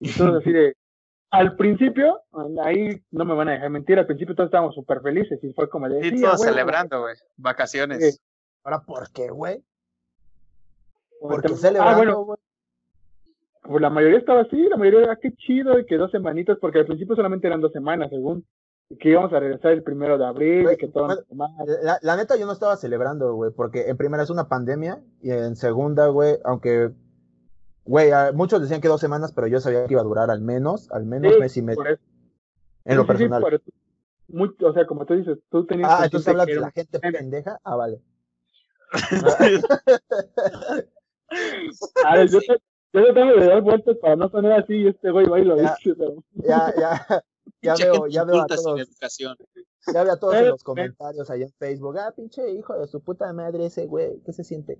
[0.00, 0.74] Y todos así de.
[1.30, 2.20] Al principio,
[2.64, 5.68] ahí no me van a dejar mentir, al principio todos estábamos súper felices y fue
[5.68, 6.06] como de.
[6.06, 7.16] Y sí, todos celebrando, güey.
[7.36, 8.14] Vacaciones.
[8.14, 8.20] Sí.
[8.62, 9.60] Ahora, ¿por qué, güey?
[11.18, 12.38] Como ¿Por qué te- celebrando, Ah, bueno, güey?
[13.64, 16.80] Pues la mayoría estaba así, la mayoría, ah, qué chido, y que dos semanitas, porque
[16.80, 18.44] al principio solamente eran dos semanas, según.
[18.90, 21.08] Y que íbamos a regresar el primero de abril, y que todo.
[21.82, 25.30] La, la neta, yo no estaba celebrando, güey, porque en primera es una pandemia y
[25.30, 26.90] en segunda, güey, aunque,
[27.84, 30.90] güey, muchos decían que dos semanas, pero yo sabía que iba a durar al menos,
[30.92, 31.82] al menos Sí, mes y medio,
[32.84, 33.60] en lo Sí, personal.
[34.28, 37.00] muy- o sea, como tú dices, tú tenías Ah, entonces hablas de era la gente
[37.00, 37.58] pendeja.
[37.64, 38.02] Ah, vale.
[42.04, 42.38] A ver, yo,
[42.94, 45.56] yo tratando de dar vueltas para no sonar así y este güey va y lo
[45.56, 45.74] Ya.
[45.82, 46.24] dice, pero...
[46.34, 47.24] Ya, ya,
[47.62, 49.36] ya veo, ya veo a todos, educación.
[49.92, 51.98] ya veo a todos en los comentarios ahí en Facebook.
[51.98, 54.78] Ah, pinche hijo de su puta madre ese güey, ¿qué se siente?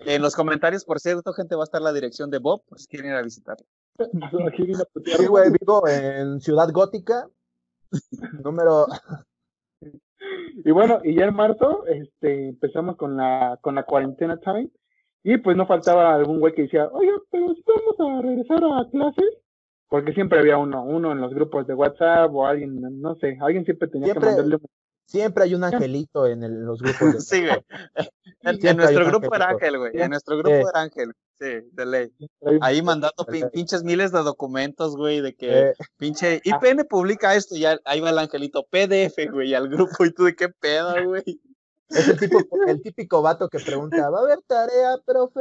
[0.00, 2.86] En los comentarios, por cierto, gente, va a estar la dirección de Bob, por si
[2.86, 3.66] quieren ir a visitarlo.
[5.04, 7.28] Sí, güey, vivo en Ciudad Gótica,
[8.42, 8.86] número,
[10.64, 14.70] Y bueno, y ya en marzo este, empezamos con la, con la cuarentena time.
[15.22, 18.88] Y pues no faltaba algún güey que decía, oye, pero si vamos a regresar a
[18.90, 19.34] clases.
[19.88, 23.64] Porque siempre había uno, uno en los grupos de WhatsApp o alguien, no sé, alguien
[23.64, 24.62] siempre tenía Siempre- que mandarle un
[25.06, 27.12] siempre hay un angelito en el- los grupos.
[27.14, 27.60] de- Sí, güey.
[28.42, 29.48] En, nuestro grupo era.
[29.48, 29.90] Ángel, güey.
[29.94, 30.62] En nuestro grupo Sí.
[30.72, 31.12] era Ángel.
[31.40, 32.08] Sí, de ley.
[32.62, 32.80] ahí.
[32.82, 37.60] Mandando pin- pinches miles de documentos, güey, de que Eh, pinche IPN publica esto y
[37.60, 41.22] ya ahí va el angelito PDF, güey, al grupo y tú de qué pedo, güey.
[41.90, 45.40] Es el, tipo, el típico vato que pregunta, ¿va a haber tarea, profe?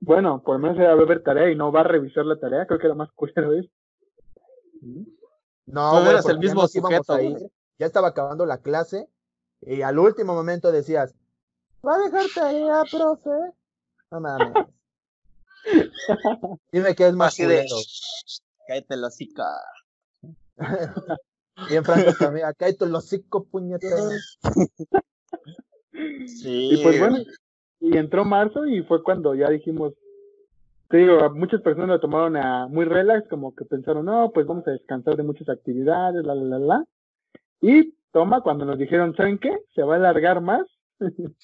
[0.00, 2.78] Bueno, por lo menos era ver tarea y no va a revisar la tarea, creo
[2.78, 3.68] que era más culero eso.
[5.66, 9.08] No, No eras el mismo sujeto, a ir, Ya estaba acabando la clase
[9.60, 11.14] y al último momento decías,
[11.86, 13.30] ¿va a dejar tarea, profe?
[14.10, 14.54] No mames.
[16.72, 17.76] Dime qué es más Así de, culero.
[18.66, 19.44] cállate la cica.
[21.68, 24.38] Y en Franco también, acá hay tu hocico, puñetas.
[26.26, 26.70] Sí.
[26.72, 27.18] Y pues bueno,
[27.80, 29.92] y entró marzo y fue cuando ya dijimos,
[30.88, 34.66] te digo, muchas personas lo tomaron a muy relax, como que pensaron, no, pues vamos
[34.66, 36.84] a descansar de muchas actividades, la, la, la, la.
[37.60, 39.56] Y toma, cuando nos dijeron, ¿saben qué?
[39.74, 40.66] Se va a alargar más.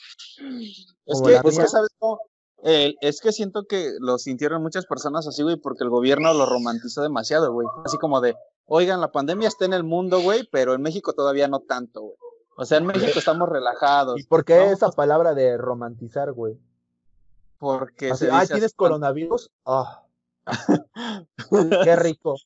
[1.07, 1.67] Es que, es que.
[1.69, 2.19] ¿sabes cómo?
[2.65, 6.47] Eh, es que siento que lo sintieron muchas personas así, güey, porque el gobierno lo
[6.47, 7.69] romantizó demasiado, güey.
[7.85, 8.35] Así como de,
[8.67, 12.17] oigan, la pandemia está en el mundo, güey, pero en México todavía no tanto, güey.
[12.59, 14.19] O sea, en México estamos relajados.
[14.19, 16.59] ¿Y por qué esa palabra de romantizar, güey?
[17.59, 19.51] Porque Así, se dice ¿tienes coronavirus?
[19.67, 20.03] Ah,
[21.85, 22.37] qué rico.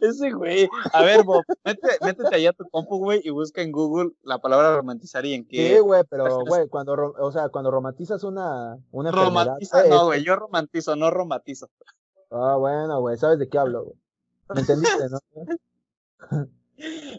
[0.00, 0.68] Ese güey.
[0.92, 4.38] A ver, Bob, métete, métete allá a tu compu, güey, y busca en Google la
[4.38, 5.80] palabra romantizar y en Sí, qué.
[5.80, 10.36] güey, pero, güey, cuando, o sea, cuando romantizas una, una Romantiza, güey, no, güey, yo
[10.36, 11.68] romantizo, no romantizo.
[12.30, 13.96] Ah, bueno, güey, ¿sabes de qué hablo, güey?
[14.54, 15.18] ¿Me entendiste, no?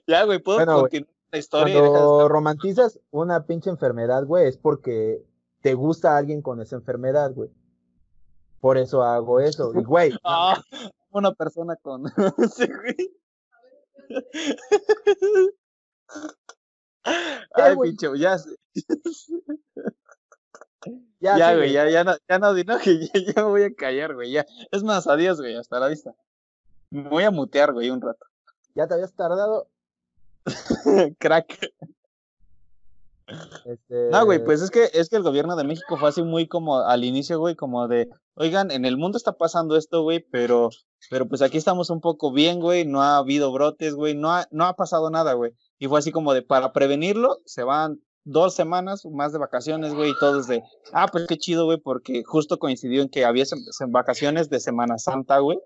[0.07, 4.47] Ya, güey, puedo Bueno, continuar la historia de Cuando estar- romantizas una pinche enfermedad, güey,
[4.47, 5.23] es porque
[5.61, 7.51] te gusta alguien con esa enfermedad, güey.
[8.59, 9.71] Por eso hago eso.
[9.79, 10.59] Y, güey, Ah,
[11.11, 12.03] una persona con.
[12.55, 12.95] Sí, güey.
[17.53, 17.91] Ay, güey?
[17.91, 18.55] pinche, ya, sé.
[21.19, 23.63] ya, ya, sí, güey, ya, ya no, ya no, no, que ya, ya me voy
[23.63, 24.45] a callar, güey, ya.
[24.71, 26.15] Es más, adiós, güey, hasta la vista.
[26.91, 28.25] Me voy a mutear, güey, un rato.
[28.75, 29.67] ya te habías tardado.
[31.19, 31.71] Crack.
[33.65, 36.47] Este, No, güey, pues es que, es que el gobierno de México fue así muy
[36.47, 40.69] como al inicio, güey, como de, oigan, en el mundo está pasando esto, güey, pero,
[41.09, 44.47] pero pues aquí estamos un poco bien, güey, no ha habido brotes, güey, no ha,
[44.51, 45.53] no ha pasado nada, güey.
[45.79, 50.11] Y fue así como de, para prevenirlo, se van dos semanas más de vacaciones, güey,
[50.11, 53.45] y todos de, ah, pues qué chido, güey, porque justo coincidió en que había
[53.87, 55.57] vacaciones de Semana Santa, güey,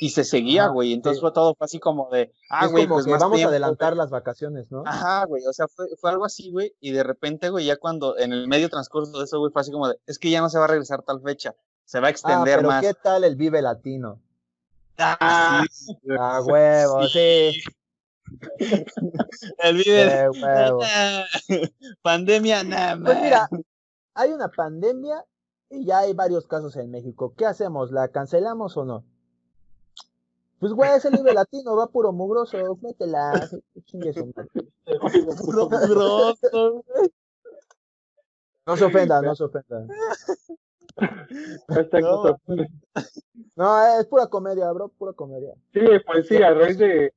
[0.00, 1.20] y se seguía, Ajá, güey, entonces sí.
[1.20, 3.48] fue todo, fue así como de, ah, es güey, como pues que más vamos tiempo,
[3.48, 3.98] a adelantar güey.
[3.98, 4.82] las vacaciones, ¿no?
[4.86, 8.16] Ajá, güey, o sea, fue, fue algo así, güey, y de repente, güey, ya cuando
[8.18, 10.48] en el medio transcurso de eso, güey, fue así como de, es que ya no
[10.50, 12.82] se va a regresar tal fecha, se va a Ah, extender pero más.
[12.84, 14.20] ¿qué tal el Vive Latino?
[14.98, 17.52] Ah, sí, güey, Ah, huevo, sí.
[19.58, 20.80] el Eh, huevo.
[22.02, 23.12] Pandemia, nada más.
[23.12, 23.48] Pues mira,
[24.14, 25.24] hay una pandemia
[25.70, 27.34] y ya hay varios casos en México.
[27.36, 27.90] ¿Qué hacemos?
[27.92, 29.04] ¿La cancelamos o no?
[30.58, 33.48] Pues, güey, ese libre latino va puro mugroso, métela.
[33.84, 34.50] Chingue su madre.
[35.44, 37.10] Puro mugroso, güey.
[38.66, 39.86] No se ofenda, no se ofenda.
[42.00, 42.24] No,
[43.56, 45.54] no es pura comedia, bro, pura comedia.
[45.72, 47.12] Sí, pues sí, a raíz de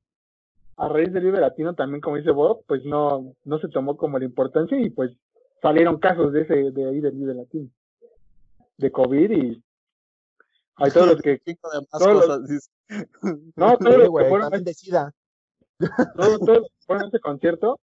[0.77, 4.17] a raíz del Vive Latino también, como dice Bob, pues no, no se tomó como
[4.17, 5.11] la importancia y pues
[5.61, 7.69] salieron casos de ese, de ahí del Vive Latino.
[8.77, 9.63] De COVID y
[10.77, 11.41] hay todos los que,
[12.15, 12.69] los- cosas, dice.
[13.55, 14.51] no, todos Sí, los que fueron,
[15.79, 17.79] todos, todos los que fueron a ese concierto,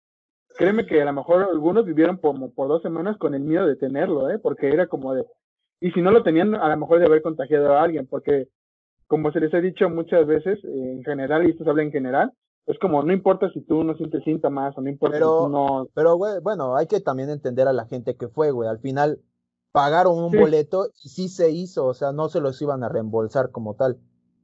[0.58, 3.76] créeme que a lo mejor algunos vivieron como por dos semanas con el miedo de
[3.76, 5.26] tenerlo, eh, porque era como de,
[5.80, 8.48] y si no lo tenían, a lo mejor de haber contagiado a alguien, porque
[9.08, 11.92] como se les ha dicho muchas veces, eh, en general, y esto se habla en
[11.92, 12.32] general,
[12.66, 15.50] es como, no importa si tú no sientes síntomas o no importa Pero- si tú
[15.50, 15.88] no...
[15.94, 18.68] Pero, güey, bueno, hay que también entender a la gente que fue, güey.
[18.68, 19.20] Al final
[19.78, 20.38] pagaron un Sí.
[20.38, 23.98] boleto y sí se hizo, o sea, no se los iban a reembolsar como tal.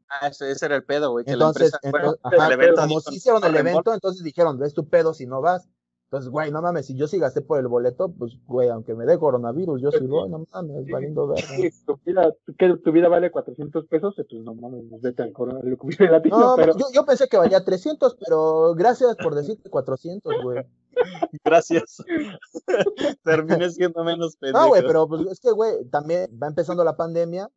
[0.10, 1.26] Ah, ese, ese era el pedo, güey.
[1.26, 3.72] Que Entonces, la empresa, bueno, entonces, ajá, el evento como sí hicieron "No el reembolso".
[3.80, 5.68] evento, entonces dijeron, es tu pedo si no vas.
[6.14, 9.04] Entonces, güey, no mames, si yo sí gasté por el boleto, pues, güey, aunque me
[9.04, 10.92] dé coronavirus, yo sí voy, no mames, Sí.
[10.92, 11.42] valiendo verga.
[11.42, 15.34] Sí, tu vida, que tu vida vale 400 pesos, pues no mames, pues, vete al
[15.34, 19.34] corona del Vive latino, No, pero yo, yo pensé que valía 300, pero gracias por
[19.34, 20.64] decirte 400, güey.
[21.44, 21.98] Gracias.
[23.24, 24.66] Terminé siendo menos pendejo.
[24.66, 27.50] No, güey, pero pues es que, güey, también va empezando la pandemia.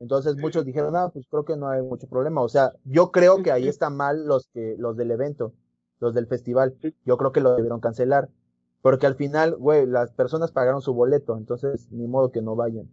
[0.00, 2.42] Entonces muchos dijeron, ah, pues creo que no hay mucho problema.
[2.42, 5.52] O sea, yo creo que ahí están mal los que, los del evento,
[6.00, 6.74] los del festival.
[7.04, 8.28] Yo creo que lo debieron cancelar.
[8.82, 12.88] Porque al final, güey, las personas pagaron su boleto, entonces ni modo que no vayan.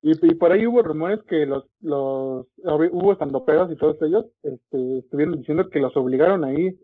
[0.00, 4.98] Y, y por ahí hubo rumores que los, los hubo estandoperos y todos ellos este,
[4.98, 6.78] estuvieron diciendo que los obligaron a ir.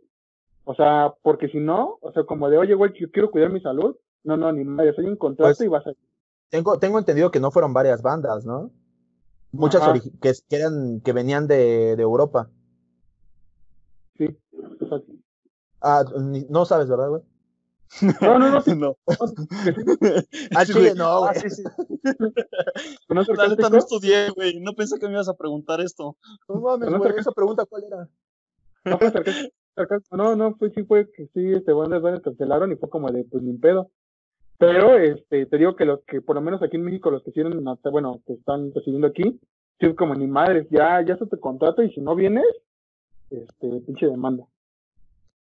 [0.65, 3.61] O sea, porque si no, o sea, como de, oye, güey, yo quiero cuidar mi
[3.61, 3.95] salud.
[4.25, 5.93] No, no, ni madre, soy un contrato Pues, y vas a
[6.49, 8.71] Tengo, tengo entendido que no fueron varias bandas, ¿no?
[9.53, 9.83] Muchas
[10.21, 12.51] que, eran, que venían de, de Europa.
[14.17, 14.37] Sí.
[14.81, 15.01] o sea,
[15.87, 17.23] Ah, ni- no sabes, ¿verdad, güey?
[18.23, 18.97] no, no, no, no.
[20.57, 20.95] Ah, Chile, güey.
[20.95, 21.51] no, Ah, güey.
[21.51, 21.63] sí, sí.
[23.11, 24.61] no La neta no estudié, güey.
[24.61, 26.17] No pensé que me ibas a preguntar esto.
[26.49, 28.09] No mames, No, güey, esa pregunta, ¿cuál era?
[28.87, 32.73] No fue sarcástico, sarcástico, no, no, fue, sí fue que sí, este, bandas, bandas cancelaron
[32.73, 33.91] y fue como de, pues, ni pedo.
[34.59, 37.31] Pero, este, te digo que los que, por lo menos aquí en México, los que
[37.31, 39.23] hicieron, bueno, que están recibiendo aquí,
[39.81, 42.45] sí es como ni madres, ya, ya se te contrato y si no vienes,
[43.31, 44.45] este, pinche demanda.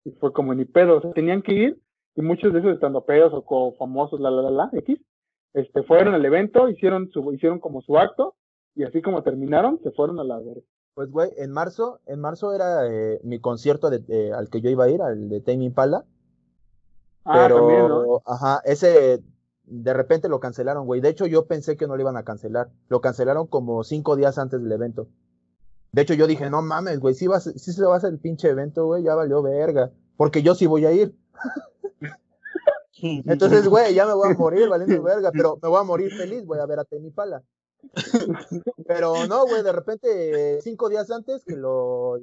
[0.05, 1.81] Y fue como ni pedo, o sea, tenían que ir
[2.15, 4.99] y muchos de esos estandoperos o famosos, la, la, la, la, X,
[5.55, 8.35] este, fueron al evento, hicieron su, hicieron como su acto
[8.75, 10.62] y así como terminaron, se fueron a la verga.
[10.95, 14.69] Pues, güey, en marzo, en marzo era eh, mi concierto de, eh, al que yo
[14.69, 16.05] iba a ir, al de Tame Impala.
[17.25, 18.23] Ah, pero, también, ¿no?
[18.27, 19.23] ajá, ese
[19.65, 21.01] de repente lo cancelaron, güey.
[21.01, 22.71] De hecho, yo pensé que no lo iban a cancelar.
[22.88, 25.09] Lo cancelaron como cinco días antes del evento.
[25.93, 27.97] De hecho, yo dije, no mames, güey, si, va a ser- si se va a
[27.99, 29.91] hacer el pinche evento, güey, ya valió verga.
[30.17, 31.15] Porque yo sí voy a ir.
[33.03, 36.47] Entonces, güey, ya me voy a morir valiendo verga, pero me voy a morir feliz,
[36.47, 37.43] voy a ver a Tame Impala.
[38.87, 42.19] Pero no, güey, de repente, cinco días antes que lo,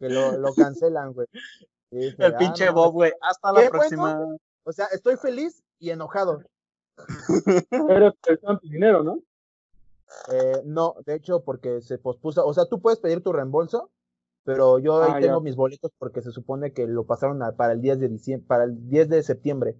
[0.00, 1.28] que lo, lo cancelan, güey.
[1.90, 2.92] Dije, El "Ah, pinche no Bob, mames".
[2.94, 3.12] güey.
[3.20, 4.26] Hasta la próxima.
[4.64, 6.42] O sea, estoy feliz y enojado.
[7.70, 9.20] Pero te dan tu dinero, ¿no?
[10.32, 12.46] Eh, no, de hecho, porque se pospuso.
[12.46, 13.90] O sea, tú puedes pedir tu reembolso,
[14.44, 15.44] pero yo ahí Ah, tengo ya.
[15.44, 18.64] mis boletos porque se supone que lo pasaron a- para el 10 de diciembre, para
[18.64, 19.76] el 10 de septiembre.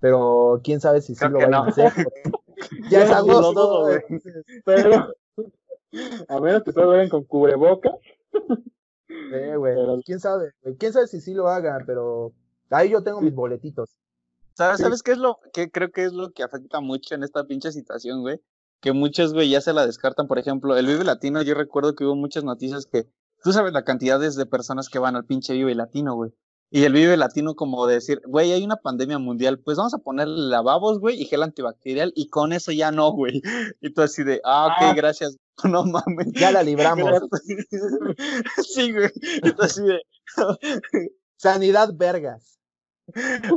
[0.00, 1.56] Pero quién sabe si sí Creo lo no.
[1.64, 1.92] a hacer.
[2.90, 3.88] ya es agosto.
[3.90, 5.14] entonces, Pero,
[6.28, 7.90] a menos que todos vayan con cubreboca.
[9.32, 12.32] eh, güey, Pero- quién sabe, quién sabe si sí lo hagan, pero
[12.70, 13.96] ahí yo tengo mis boletitos.
[14.54, 14.82] ¿Sabes, Sí.
[14.84, 17.70] ¿Sabes qué es lo que creo que es lo que afecta mucho en esta pinche
[17.72, 18.40] situación, güey?
[18.80, 20.26] Que muchos, güey, ya se la descartan.
[20.28, 23.08] Por ejemplo, el Vive Latino, yo recuerdo que hubo muchas noticias que,
[23.42, 26.32] tú sabes la cantidad de personas que van al pinche Vive Latino, güey.
[26.70, 30.48] Y el Vive Latino como decir, güey, hay una pandemia mundial, pues vamos a ponerle
[30.48, 33.40] lavabos, güey, y gel antibacterial, y con eso ya no, güey.
[33.80, 34.94] Y tú así de, ah, ok, Ah.
[34.94, 35.36] gracias.
[35.64, 36.32] No mames.
[36.34, 37.10] Ya la libramos.
[38.62, 39.10] sí, güey.
[39.42, 40.00] Y tú así de,
[41.36, 42.57] Sanidad vergas.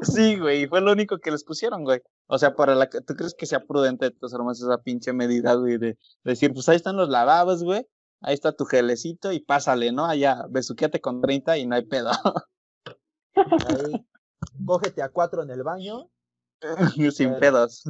[0.04, 2.02] Sí, güey, y fue lo único que les pusieron, güey.
[2.28, 5.14] O sea, para la que, ¿tú crees que sea prudente de todas formas esa pinche
[5.14, 7.86] medida, güey, de decir, pues ahí están los lavabos, güey,
[8.22, 10.06] ahí está tu gelecito y pásale, ¿no?
[10.06, 12.12] Allá, besuquéate con 30 y no hay pedo.
[13.36, 14.06] Ahí,
[14.66, 16.10] cógete a cuatro en el baño.
[17.12, 17.84] Sin pedos.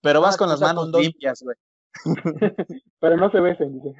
[0.00, 1.56] Pero vas Ah, con las manos con dos- limpias, güey.
[3.00, 3.94] Pero no se besen, dice.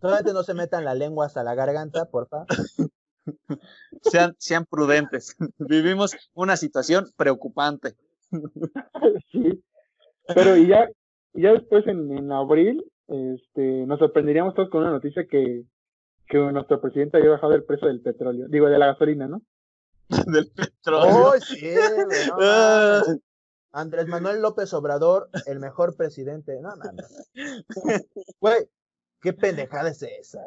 [0.00, 2.44] Solamente no se metan la lengua hasta la garganta, porfa.
[4.02, 5.36] Sean, sean prudentes.
[5.58, 7.94] Vivimos una situación preocupante.
[9.32, 9.62] sí.
[10.34, 10.88] Pero y ya,
[11.34, 15.64] y ya después en, en abril, este, nos sorprenderíamos todos con una noticia que,
[16.28, 19.42] que nuestro presidente había bajado el precio del petróleo, digo, de la gasolina, ¿no?
[20.26, 21.30] Del petróleo.
[21.30, 23.02] ¡Oh, sí, no Ah.
[23.72, 26.60] Andrés Manuel López Obrador, el mejor presidente.
[26.60, 27.30] No mames.
[28.40, 28.68] Güey,
[29.20, 30.44] qué pendejada es esa.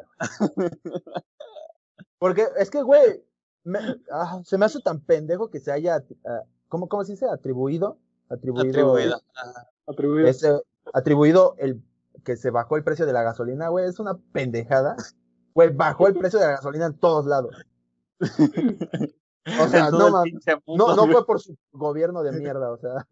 [2.18, 3.22] Porque es que, güey,
[3.64, 7.26] me- ah, se me hace tan pendejo que se haya, ah, ¿cómo, cómo se dice?
[7.28, 7.98] Atribuido.
[8.28, 9.20] Atribuido.
[9.86, 10.28] Atribuido.
[10.28, 11.82] ese- atribuido el
[12.24, 14.96] que se bajó el precio de la gasolina, güey, es una pendejada.
[15.54, 17.54] Güey, bajó el precio de la gasolina en todos lados.
[19.60, 20.22] O sea, no mundo,
[20.66, 23.06] No, no fue por su gobierno de mierda, o sea.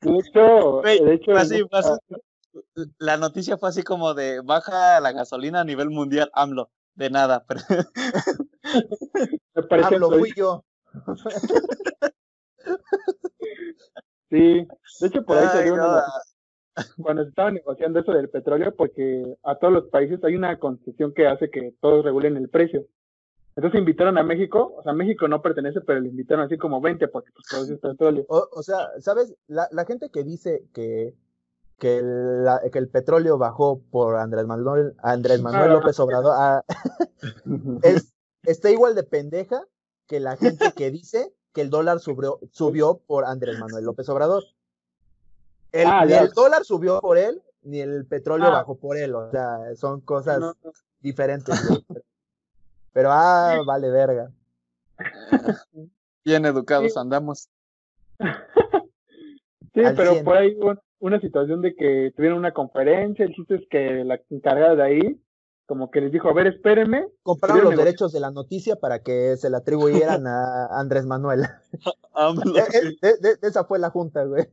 [0.00, 1.90] De hecho, Güey, de hecho, así, así.
[2.98, 6.70] La noticia fue así como de baja la gasolina a nivel mundial, AMLO.
[6.94, 7.60] De nada, pero
[9.54, 10.64] me parece Hablo, soy- fui yo.
[14.30, 14.66] Sí,
[15.00, 16.02] de hecho por ahí Ay, salió no.
[17.02, 21.12] cuando se estaba negociando eso del petróleo, porque a todos los países hay una concesión
[21.12, 22.86] que hace que todos regulen el precio.
[23.56, 27.08] Entonces invitaron a México, o sea, México no pertenece, pero le invitaron así como 20
[27.08, 28.24] porque pues produce petróleo.
[28.28, 29.34] O, o sea, ¿sabes?
[29.48, 31.14] La, la gente que dice que,
[31.80, 35.74] que, el, la- que el petróleo bajó por Andrés Manuel, Andrés Manuel Ah.
[35.74, 36.64] López Obrador ah,
[37.82, 38.12] es,
[38.44, 39.64] está igual de pendeja
[40.06, 44.44] que la gente que dice que el dólar subió, subió por Andrés Manuel López Obrador.
[45.72, 46.20] El, Ah, ni ya.
[46.20, 48.50] el dólar subió por él, ni el petróleo Ah.
[48.58, 49.14] bajó por él.
[49.14, 50.72] O sea, son cosas No, no.
[51.00, 51.54] diferentes.
[52.92, 54.30] Pero, ah, vale verga.
[56.24, 56.98] bien educados Sí.
[56.98, 57.48] andamos.
[59.72, 60.24] Sí, Al pero 100.
[60.24, 64.20] por ahí hubo una situación de que tuvieron una conferencia, el chiste es que la
[64.30, 65.20] encargada de ahí
[65.66, 67.84] como que les dijo, a ver, espérenme, Compraron los negocio.
[67.84, 71.42] derechos de la noticia para que se la atribuyeran a Andrés Manuel.
[72.20, 74.44] Eh, eh, de- de- de esa fue la junta, güey.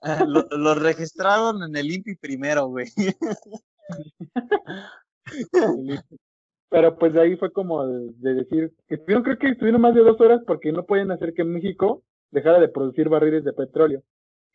[0.00, 2.86] Ah, Lo, lo registraron en el INPI primero, güey.
[6.70, 9.94] pero pues de ahí fue como de, de decir, que estuvieron, creo que estuvieron más
[9.94, 14.02] de dos horas porque no pueden hacer que México dejara de producir barriles de petróleo.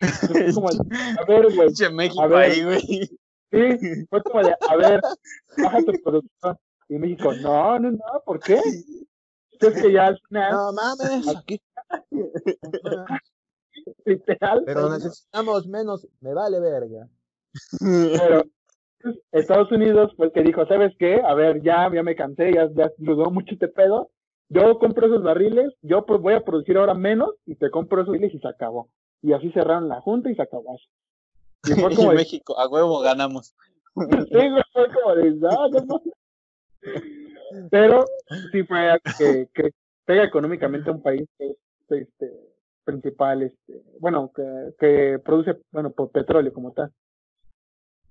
[0.02, 0.70] Entonces, fue como,
[1.20, 2.52] a ver, güey, México A ver.
[2.52, 2.80] ahí, güey.
[2.82, 5.02] sí, fue como de, a ver,
[5.58, 6.58] baja tu producción.
[6.90, 8.60] Y México, no, no, no, ¿por qué?
[9.60, 11.62] Es que ya al final, No mames, aquí.
[14.06, 17.08] literal, Pero necesitamos menos, me vale verga.
[17.80, 18.44] Pero
[19.02, 21.22] pues, Estados Unidos fue el que dijo, ¿sabes qué?
[21.24, 24.10] A ver, ya, ya me cansé, ya, ya duró mucho este pedo.
[24.50, 28.12] Yo compro esos barriles, yo pues voy a producir ahora menos y te compro esos
[28.12, 28.90] barriles y se acabó.
[29.22, 30.78] Y así cerraron la junta y se acabó.
[31.64, 33.56] Y fue Y como de, México, a huevo ganamos.
[33.96, 37.70] sí, güey, fue como de, "Ah, no mames".
[37.70, 38.06] Pero
[38.52, 39.72] sí fue algo que, que
[40.06, 41.58] pega económicamente a un país que es
[41.90, 42.32] este,
[42.84, 46.92] principal, este, bueno, que, que produce, bueno, por petróleo como tal.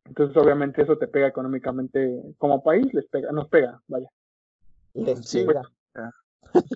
[0.04, 4.08] Entonces, obviamente, eso te pega económicamente como país, les pega, nos pega, vaya,
[4.94, 5.62] Les Sí, pega.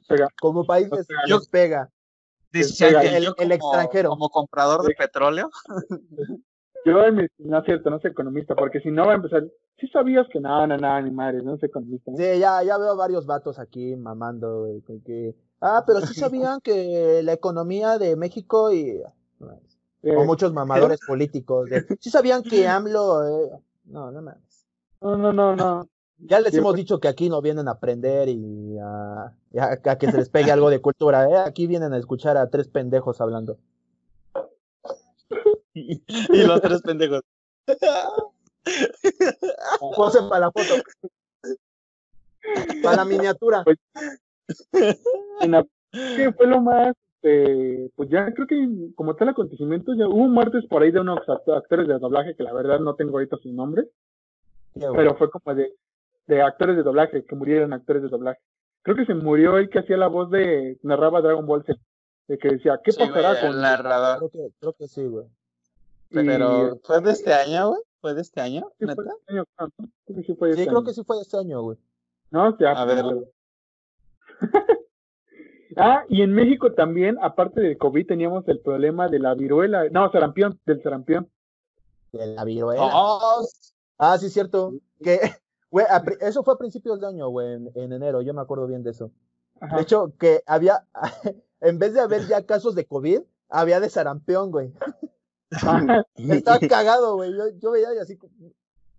[0.08, 0.28] pega.
[0.40, 1.90] Como país Nos les, les pega.
[2.60, 4.10] Que el- yo el como- extranjero.
[4.10, 4.94] Como comprador de Sí.
[4.98, 5.50] petróleo.
[6.86, 9.42] Yo, mi- no es cierto, no soy economista, porque si no va a empezar,
[9.80, 12.10] sí sabías que nada, nada, nada, ni madres, no soy economista.
[12.10, 12.16] ¿no?
[12.18, 15.34] Sí, ya, ya veo varios vatos aquí mamando, güey, con que.
[15.60, 19.00] Ah, pero sí sabían que la economía de México y.
[20.02, 21.70] Eh, O muchos mamadores políticos.
[21.70, 23.26] de, sí sabían que AMLO.
[23.26, 23.50] eh,
[23.86, 24.66] No, no mames.
[25.00, 25.88] no, no, no, no.
[26.18, 26.82] Ya les Sí, hemos pues.
[26.82, 30.28] dicho que aquí no vienen a aprender y a, y a- a que se les
[30.30, 31.28] pegue algo de cultura.
[31.28, 31.36] ¿eh?
[31.36, 33.58] Aquí vienen a escuchar a tres pendejos hablando.
[35.74, 36.00] y
[36.46, 37.22] los tres pendejos.
[39.80, 40.74] José para la foto.
[42.82, 43.64] Para la miniatura.
[45.40, 46.94] En la- ¿Qué fue lo más?
[47.22, 51.20] este, pues ya creo que como tal acontecimiento, ya hubo muertes por ahí de unos
[51.26, 53.86] act- actores de doblaje que la verdad no tengo ahorita sus nombres,
[54.74, 55.72] pero fue como de,
[56.26, 58.40] de actores de doblaje, que murieron actores de doblaje.
[58.82, 61.78] Creo que se murió el que hacía la voz de, narraba Dragon Ball Z,
[62.28, 64.18] de que decía, ¿qué Sí, pasará güey, con el narrador.
[64.18, 65.26] Creo que, creo que sí, güey.
[66.10, 67.80] y- Pero, ¿fue de este año, güey?
[68.00, 68.70] ¿Fue de este año?
[68.78, 68.94] sí, ¿Neta?
[69.02, 69.86] fue este año, creo, ¿no?
[70.04, 70.86] Creo que sí fue Sí, este creo año.
[70.86, 71.78] que sí fue este año, güey.
[72.30, 72.96] No, ya, A ver.
[73.04, 73.24] pero-
[75.76, 80.10] ah, y en México también, aparte del COVID, teníamos el problema de la viruela, no,
[80.12, 81.28] sarampión, del sarampión.
[82.12, 82.82] De la viruela.
[82.92, 83.42] Oh,
[83.98, 84.74] Ah, sí, cierto.
[85.02, 85.20] Que,
[85.74, 85.86] güey,
[86.20, 88.22] eso fue a principios de año, güey, en, en enero.
[88.22, 89.10] Yo me acuerdo bien de eso.
[89.60, 89.74] Ajá.
[89.74, 90.86] De hecho, que había,
[91.60, 94.72] en vez de haber ya casos de COVID, había de sarampión, güey.
[96.16, 97.32] Estaba cagado, güey.
[97.32, 98.16] Yo, yo veía y así,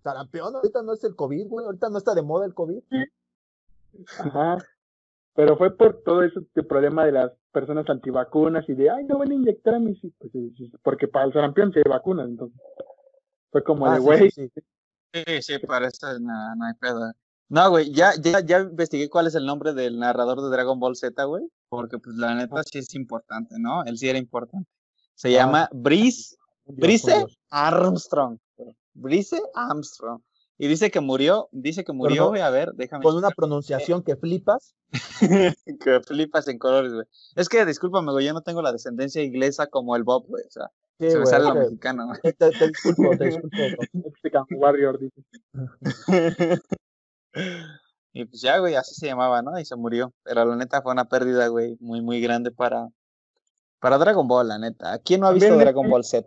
[0.02, 1.64] sarampión, ahorita no es el COVID, güey.
[1.64, 2.82] Ahorita no está de moda el COVID.
[4.18, 4.58] Ajá.
[5.34, 9.30] Pero fue por todo ese problema de las personas antivacunas y de, ay, no van
[9.30, 10.30] a inyectar a mis hijos.
[10.30, 12.60] Pues, porque para el sarampión se vacunan, entonces.
[13.50, 14.60] Fue como Ah, de, sí, güey, sí, sí.
[14.60, 14.62] Sí,
[15.12, 17.12] sí, para eso no, no hay pedo.
[17.48, 20.96] No, güey, ya, ya, ya investigué cuál es el nombre del narrador de Dragon Ball
[20.96, 23.84] Z, güey, porque pues la neta sí es importante, ¿no?
[23.84, 24.68] Él sí era importante.
[25.14, 25.30] Se Ah.
[25.44, 26.34] llama Brice,
[26.64, 27.24] Brice.
[27.50, 28.38] Armstrong.
[28.94, 30.20] Brice Armstrong.
[30.58, 33.04] Y dice que murió, dice que murió, no- güey, a ver, déjame.
[33.04, 34.74] Con una pronunciación que flipas.
[35.80, 37.04] que flipas en colores, güey.
[37.36, 40.50] Es que, discúlpame, güey, yo no tengo la descendencia inglesa como el Bob, güey, o
[40.50, 42.20] sea, Sí, se me sale que- mexicano, güey.
[42.38, 43.56] te, te- disculpo, te disculpo.
[43.92, 45.22] Mexican Warrior, dice.
[48.12, 49.58] Y pues ya, güey, así se llamaba, ¿no?
[49.58, 50.12] Y se murió.
[50.22, 52.88] Pero la neta fue una pérdida, güey, muy, muy grande para,
[53.78, 54.98] para Dragon Ball, la neta.
[55.00, 56.26] ¿Quién no ha visto También Dragon Ball Z?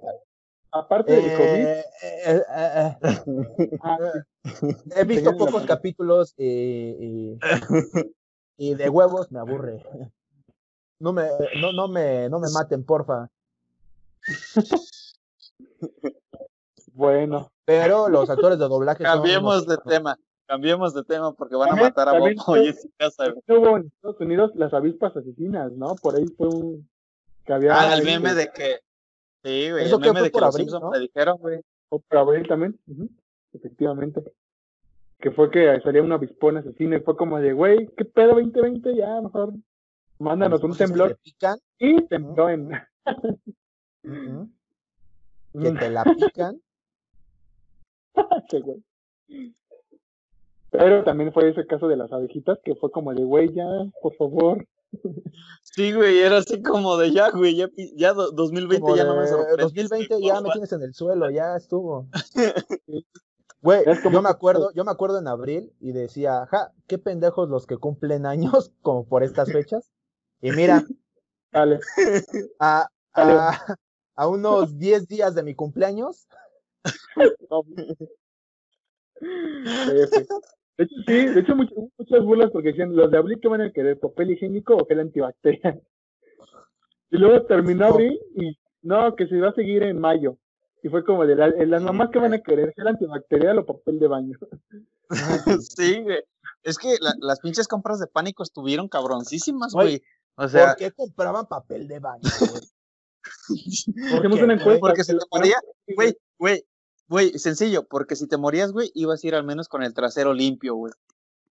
[0.71, 3.97] Aparte del COVID, Eh, eh, eh, eh, ah,
[4.97, 7.39] he visto la pocos capítulos y, y,
[8.55, 9.83] y de huevos me aburre.
[10.99, 11.27] No me,
[11.59, 13.29] no, no me, no me maten, porfa.
[16.93, 17.51] Bueno.
[17.65, 20.17] Pero los actores de doblaje son Cambiemos unos- de tema,
[20.47, 23.25] cambiemos de tema porque van a matar a Bob en su casa.
[23.47, 25.95] Hubo en Estados Unidos las avispas asesinas, ¿no?
[25.95, 26.89] Por ahí fue un...
[27.45, 28.79] Que había Ah, el meme de que.
[29.43, 30.89] Sí, güey, Eso el que meme fue de que por los abril, Simpsons ¿no?
[30.91, 31.61] predijeron, güey.
[31.89, 33.09] O por abril también, ujú,
[33.53, 34.23] efectivamente.
[35.19, 38.95] Que fue que salía un avispón asesino y fue como de, güey, ¿qué pedo 2020?
[38.95, 39.53] Ya, mejor
[40.19, 41.17] mándanos un temblor.
[41.23, 41.31] te
[41.79, 42.71] Y tembló en...
[44.03, 46.61] que te la pican.
[48.47, 48.83] Ese güey.
[50.71, 53.65] Pero también fue ese caso de las abejitas que fue como de, güey, ya,
[54.01, 54.65] por favor.
[55.63, 59.03] Sí, güey, era así como de ya, güey, ya, pi- ya do- 2020 Como ya
[59.03, 59.63] no me de, sorprende.
[59.63, 62.07] 2020 ya me tienes en el suelo, ya estuvo.
[63.61, 66.97] Güey, Es como yo me acuerdo, yo me acuerdo en abril y decía, ja, qué
[66.97, 69.91] pendejos los que cumplen años como por estas fechas.
[70.41, 70.85] Y mira,
[71.51, 71.81] Dale.
[72.59, 73.75] a, a,
[74.19, 76.27] a unos 10 días de mi cumpleaños.
[79.21, 83.61] De hecho, sí, de hecho, much- muchas burlas porque decían, los de abril que van
[83.61, 85.81] a querer, papel higiénico o gel antibacterial.
[87.11, 90.37] Y luego terminó abril y no, que se va a seguir en mayo.
[90.83, 93.65] Y fue como de la- eh, las mamás que van a querer, gel antibacterial o
[93.65, 94.37] papel de baño.
[95.61, 96.23] sí, güey.
[96.63, 100.01] Es que la- las pinches compras de pánico estuvieron cabroncísimas, Güey, güey.
[100.35, 102.21] O sea, ¿por qué compraban papel de baño?
[102.39, 102.61] güey?
[103.47, 103.57] ¿Por
[104.19, 104.79] Hacemos una encuesta.
[104.79, 105.57] porque si que te moría,
[105.95, 106.65] güey, güey,
[107.07, 110.33] güey, sencillo, porque si te morías, güey, ibas a ir al menos con el trasero
[110.33, 110.93] limpio, güey.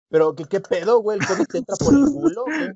[0.09, 1.19] Pero ¿qué, qué pedo, güey?
[1.19, 2.45] ¿El COVID te entra por el culo?
[2.45, 2.71] güey?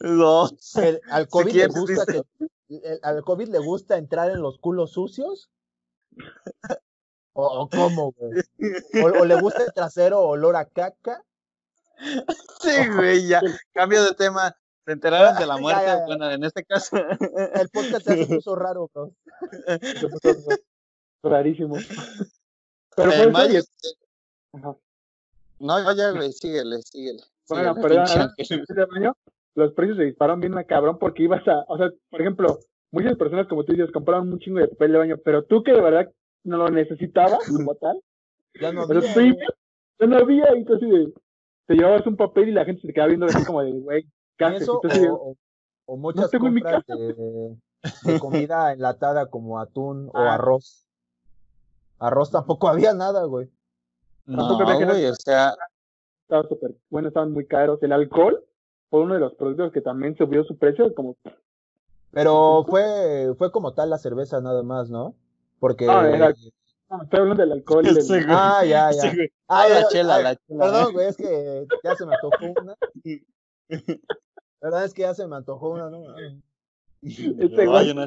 [0.00, 0.50] No.
[0.76, 2.22] El- ¿Al COVID le quieres, gusta dice.
[2.68, 5.50] que el- al COVID le gusta entrar en los culos sucios?
[7.32, 8.32] ¿O, o cómo, güey?
[9.02, 11.22] ¿O, o le gusta el trasero olor a caca?
[12.60, 13.40] Sí, güey, ya.
[13.72, 14.56] Cambio de tema.
[14.86, 15.82] Se enteraron de la muerte.
[15.84, 16.04] ya, ya.
[16.06, 16.96] Bueno, en este caso.
[17.54, 19.10] El podcast se puso raro, bro.
[21.22, 21.76] Rarísimo.
[22.96, 23.60] Pero mayo.
[23.60, 24.76] y- Ajá.
[25.58, 27.20] No, ya, güey, síguele, síguele.
[27.48, 27.74] Bueno,
[28.96, 29.16] año
[29.54, 32.58] los precios se dispararon bien a cabrón porque ibas a, o sea, por ejemplo,
[32.90, 35.72] muchas personas como tú dices compraron un chingo de papel de baño, pero tú que
[35.72, 36.12] de verdad
[36.44, 37.98] no lo necesitabas como tal,
[38.60, 39.14] Ya no había,
[39.98, 41.12] ya no había y tú así de,
[41.66, 44.06] te llevabas un papel y la gente se te quedaba viendo así como de, güey,
[44.68, 44.80] o,
[45.12, 45.36] o-
[45.88, 47.56] o muchas compras de,
[48.04, 50.34] de comida enlatada como atún o Ah.
[50.34, 50.86] arroz.
[51.98, 53.48] Arroz tampoco había nada, güey.
[54.26, 55.54] No, güey, o sea,
[56.22, 57.80] estaba súper, bueno, estaban muy caros.
[57.82, 58.44] El alcohol
[58.90, 61.16] fue uno de los productos que también subió su precio, como,
[62.10, 65.14] Pero fue, fue como tal la cerveza nada más, ¿no?
[65.60, 65.86] Porque.
[65.88, 66.34] Ah, era-
[66.90, 67.86] no, estoy hablando del alcohol.
[67.86, 68.14] y del- Sí.
[68.28, 69.00] Ah, ya, ya.
[69.02, 69.08] sí.
[69.48, 70.58] Ah, Ah, la chela, ay, la chela.
[70.64, 72.74] Perdón, güey, es que ya se me antojó una.
[74.60, 74.84] ¿Verdad?
[74.84, 76.02] Es que ya se me antojó una, ¿no?
[77.02, 78.04] Este güey, no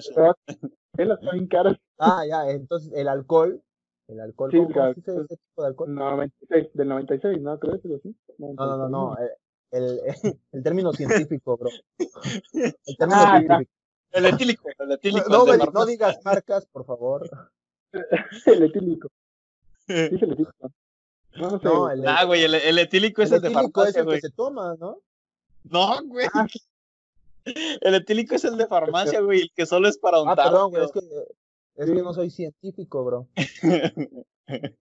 [0.97, 1.77] él está bien caras.
[1.97, 3.61] Ah, ya, entonces el alcohol.
[4.07, 5.93] El alcohol, Sí, ¿cómo, el cómo se dice ese tipo de alcohol?
[5.95, 7.59] 96, del 96, ¿no?
[7.59, 8.15] Creo que así.
[8.39, 9.17] No, no, no, no.
[9.19, 9.29] eh,
[9.71, 9.99] El,
[10.51, 11.69] el, término científico, bro.
[11.99, 13.47] El término Ah, ya.
[13.47, 13.71] científico.
[14.11, 15.29] El etílico, el etílico.
[15.29, 15.91] No, el no farmacia.
[15.91, 17.29] digas marcas, por favor.
[18.47, 19.09] el etílico.
[19.87, 20.51] Sí, es el etílico.
[21.37, 21.65] No, no sé.
[21.65, 24.05] No, el, Ah, güey, el, el etílico es el el, de etílico es farmacia, el
[24.07, 24.17] güey.
[24.19, 24.97] que se toma, ¿no?
[25.63, 26.27] No, güey.
[26.33, 26.47] Ah.
[27.81, 30.45] El etílico es el de farmacia, güey, el que solo es para Ah, untar.
[30.45, 33.27] perdón, güey, es que, es que no soy científico, bro.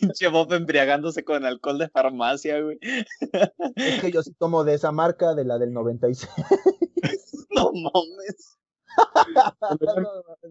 [0.00, 2.78] Pinche Bob embriagándose con alcohol de farmacia, güey.
[3.76, 6.28] Es que yo sí tomo de esa marca, de la del 96.
[7.50, 8.58] No mames.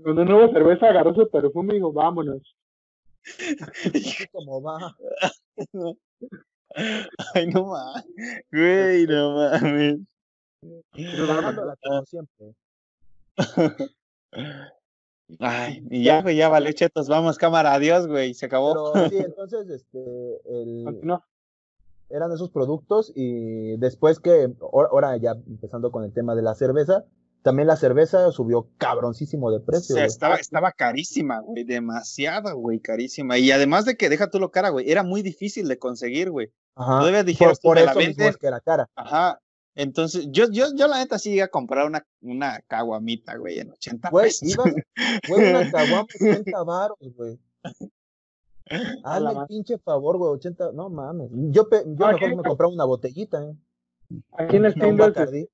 [0.03, 2.55] Cuando no hubo cerveza, agarró su perfume y dijo, vámonos.
[4.31, 4.95] ¿Cómo va?
[7.33, 8.05] Ay, no mames.
[8.51, 9.99] Güey, no mames.
[10.93, 12.55] Cagándola como siempre.
[15.39, 18.91] Ay, y ya, güey, ya vale, chetos, vamos, cámara, adiós, güey, se acabó.
[18.93, 19.99] Pero sí, entonces, este,
[20.45, 21.25] el, Continúa.
[22.09, 27.05] eran esos productos y después que, ahora- ya empezando con el tema de la cerveza,
[27.41, 29.95] también la cerveza subió cabroncísimo de O precio.
[29.95, 30.07] sea, güey.
[30.07, 33.37] estaba, estaba carísima, güey, demasiado, güey, carísima.
[33.37, 36.51] Y además de que, deja tú lo cara, güey, era muy difícil de conseguir, güey.
[36.75, 36.99] Ajá.
[36.99, 38.27] Todavía Por, tú, por la eso venden.
[38.27, 38.89] es que era cara.
[38.95, 39.39] Ajá.
[39.75, 43.71] Entonces, yo, yo, yo la neta sí iba a comprar una, una caguamita, güey, en
[43.71, 44.49] 80 Güey, pesos.
[44.53, 44.73] ibas,
[45.27, 47.39] güey, una caguama 80 varos, güey.
[49.03, 51.29] La el ma- pinche favor, güey, 80, no mames.
[51.31, 53.53] Yo, pe- yo mejor me compraba una botellita, ¿eh?
[54.37, 55.47] Aquí en tiendas Bacardí.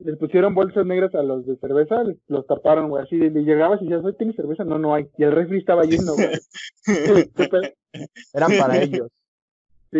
[0.00, 3.80] les pusieron bolsas negras a los de cerveza, les- los taparon, güey, así, le llegabas
[3.80, 4.64] y decías, ¿hoy tienes cerveza?
[4.64, 5.08] No, no hay.
[5.18, 6.40] Y el refri estaba lleno, güey.
[8.34, 9.08] Eran para ellos.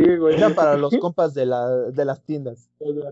[0.05, 0.37] Sí, güey.
[0.37, 2.69] Eran para los compas de, la, de las tiendas.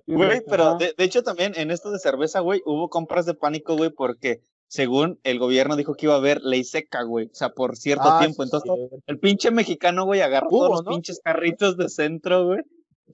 [0.06, 3.76] Güey, pero de, de hecho también en esto de cerveza, güey, hubo compras de pánico,
[3.76, 7.50] güey, porque según el gobierno dijo que iba a haber ley seca, güey, o sea,
[7.50, 8.42] por cierto Ah, tiempo.
[8.42, 8.98] Entonces, cierto.
[9.06, 10.90] el pinche mexicano, güey, agarró todos los ¿no?
[10.90, 12.60] pinches carritos de centro, güey.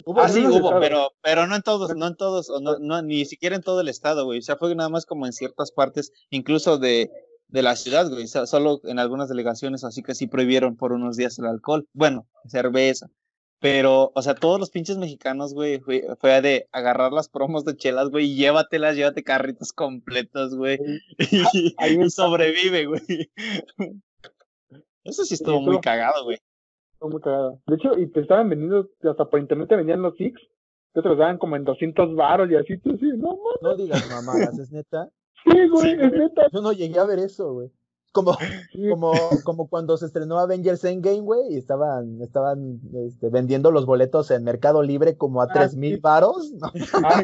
[0.06, 3.02] Hubo Ah, sí, hubo, pero, pero no en todos, no en todos, o no, no,
[3.02, 4.38] ni siquiera en todo el estado, güey.
[4.38, 7.10] O sea, fue nada más como en ciertas partes, incluso de,
[7.48, 8.24] de la ciudad, güey.
[8.24, 11.86] O sea, solo en algunas delegaciones, así que sí prohibieron por unos días el alcohol.
[11.92, 13.10] Bueno, cerveza.
[13.60, 17.76] Pero, o sea, todos los pinches mexicanos, güey, fue, fue de agarrar las promos de
[17.76, 20.78] chelas, güey, y llévatelas, llévate carritos completos, güey.
[21.18, 23.30] Y, Ahí y sobrevive, güey.
[25.04, 26.38] Eso sí estuvo muy cagado, güey.
[26.94, 27.60] Estuvo muy cagado.
[27.66, 30.40] De hecho, y te estaban vendiendo, hasta por internet te vendían los Six,
[30.94, 33.76] que te los daban como en 200 varos y así, tú sí, no mames, No
[33.76, 35.10] digas mamadas, es neta.
[35.44, 36.48] sí, güey, es neta.
[36.50, 37.70] Yo no llegué a ver eso, güey.
[38.12, 38.36] Como,
[38.90, 39.12] como,
[39.44, 44.44] como cuando se estrenó Avengers Endgame, güey, y estaban, estaban este, vendiendo los boletos en
[44.44, 46.52] Mercado Libre como a Ah, tres mil varos.
[46.52, 46.68] ¿no?
[47.04, 47.22] ah.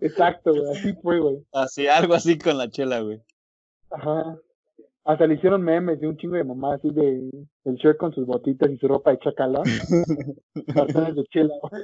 [0.00, 1.44] Exacto, güey, así fue, güey.
[1.52, 3.20] Así, algo así con la chela, güey.
[3.90, 4.38] Ajá.
[5.04, 7.30] Hasta le hicieron memes de un chingo de mamá así de
[7.64, 9.62] el Shrek con sus botitas y su ropa de chacala.
[10.74, 11.82] Cartones de chela, güey.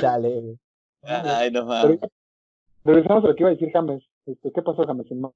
[0.00, 0.58] Chale, güey.
[1.02, 1.98] Ay, no mames.
[2.84, 4.02] regresamos a lo que iba a decir James.
[4.26, 5.06] Este, ¿Qué pasó, James?
[5.10, 5.34] No.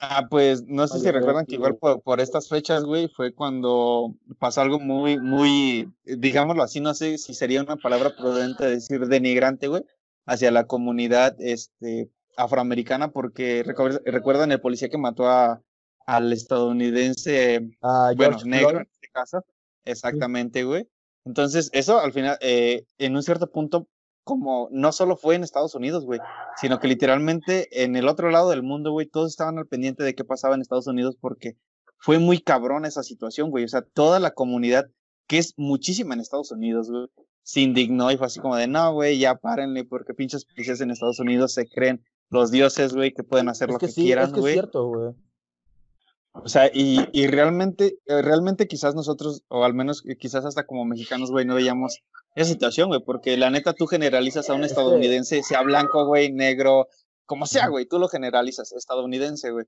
[0.00, 3.32] Ah, pues no sé Oye, si recuerdan que igual por, por estas fechas, güey, fue
[3.32, 9.06] cuando pasó algo muy, muy, digámoslo así, no sé si sería una palabra prudente decir
[9.06, 9.84] denigrante, güey,
[10.26, 15.62] hacia la comunidad este, afroamericana, porque recuer- recuerdan el policía que mató a,
[16.06, 18.80] al estadounidense Ah, bueno, George negro Floyd.
[18.82, 19.44] en este caso,
[19.84, 20.88] exactamente, güey.
[21.24, 23.86] Entonces, eso al final, eh, en un cierto punto,
[24.24, 26.18] como no solo fue en Estados Unidos, güey,
[26.56, 30.14] sino que literalmente en el otro lado del mundo, güey, todos estaban al pendiente de
[30.14, 31.56] qué pasaba en Estados Unidos porque
[31.98, 33.64] fue muy cabrón esa situación, güey.
[33.64, 34.86] O sea, toda la comunidad,
[35.26, 37.06] que es muchísima en Estados Unidos, güey,
[37.42, 40.90] se indignó y fue así como de, no, güey, ya párenle, porque pinches policías en
[40.90, 44.02] Estados Unidos se creen los dioses, güey, que pueden hacer Es lo que que, sí,
[44.02, 44.52] quieran, es que es güey.
[44.54, 45.12] cierto, güey.
[46.36, 50.66] O sea, y, y realmente, eh, realmente quizás nosotros, o al menos eh, quizás hasta
[50.66, 52.00] como mexicanos, güey, no veíamos
[52.34, 56.04] esa situación, güey, porque la neta tú generalizas a un Es que- estadounidense, sea blanco,
[56.06, 56.88] güey, negro,
[57.24, 59.66] como sea, güey, tú lo generalizas, estadounidense, güey.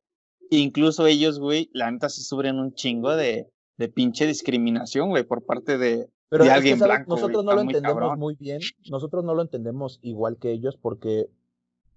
[0.50, 3.48] Incluso ellos, güey, la neta sí sufren un chingo de,
[3.78, 6.94] de pinche discriminación, güey, por parte de, Pero de que, alguien ¿sabes?
[6.96, 8.18] blanco, nosotros no lo muy entendemos cabrón.
[8.18, 8.60] muy bien.
[8.90, 11.26] Nosotros no lo entendemos igual que ellos porque,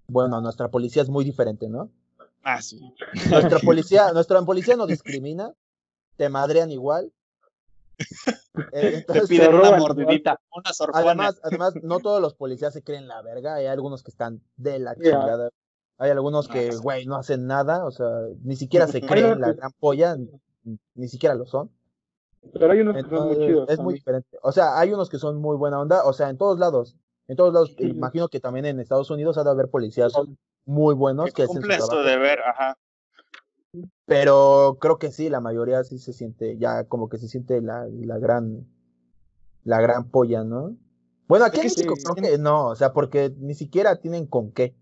[0.06, 1.90] bueno, nuestra policía es muy diferente, ¿no?
[2.42, 2.80] Ah, sí.
[3.30, 5.52] Nuestra policía, nuestra policía no discrimina,
[6.16, 7.12] te madrean igual.
[8.72, 13.06] Eh, Te entonces, piden una mordidita, una además, además, no todos los policías se creen
[13.06, 15.02] la verga, hay algunos que están de la Ya.
[15.02, 15.50] chingada.
[15.98, 16.78] Hay algunos Ah, que, sí.
[16.82, 18.06] güey, no hacen nada, o sea,
[18.42, 20.16] ni siquiera se creen la que- gran polla,
[20.94, 21.70] ni siquiera lo son.
[22.52, 23.68] Pero hay unos que son muy chidos.
[23.70, 24.38] es muy diferente.
[24.42, 26.96] O sea, hay unos que son muy buena onda, o sea, en todos lados.
[27.28, 27.84] En todos lados, Sí.
[27.84, 30.12] imagino que también en Estados Unidos ha de haber policías
[30.64, 32.76] muy buenos que que hacen su deber, ajá.
[34.06, 37.86] Pero creo que sí, la mayoría sí se siente, ya como que se siente la,
[37.88, 38.66] la gran,
[39.64, 40.76] la gran polla, ¿no?
[41.28, 44.26] Bueno, aquí Es en México sí, creo que no, o sea, porque ni siquiera tienen
[44.26, 44.74] con qué.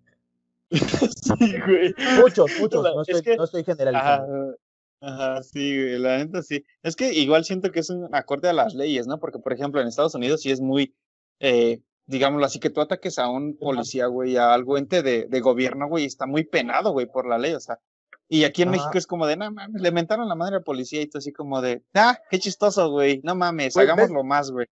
[0.70, 1.94] sí, güey.
[2.18, 4.56] Muchos, muchos, La- no es estoy, que- no estoy generalizando.
[5.02, 6.64] ajá, sí, güey, la neta sí.
[6.82, 9.18] Es que igual siento que es un acorde a las leyes, ¿no?
[9.20, 10.94] Porque, por ejemplo, en Estados Unidos sí es muy,
[11.40, 15.40] eh, digámoslo así, que tú ataques a un policía, güey, a algo ente de, de
[15.40, 17.78] gobierno, güey, está muy penado, güey, por la ley, o sea.
[18.30, 18.76] Y aquí en Ajá.
[18.78, 21.32] México es como de, no mames, le mentaron la madre al policía y tú así
[21.32, 23.88] como de, ah, qué chistoso, güey, no mames, ¿ves?
[23.88, 24.66] hagámoslo más, güey.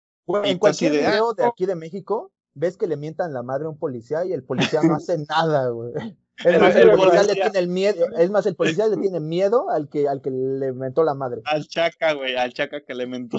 [0.44, 3.66] En cualquier de, ah, video de aquí de México, ves que le mientan la madre
[3.66, 5.94] a un policía y el policía no hace nada, güey.
[6.40, 9.20] Es El- más, el policía le tiene el miedo, es más, el policía le tiene
[9.22, 11.42] miedo al que, al que le mentó la madre.
[11.46, 13.38] Al chaca, güey, al chaca que le mentó.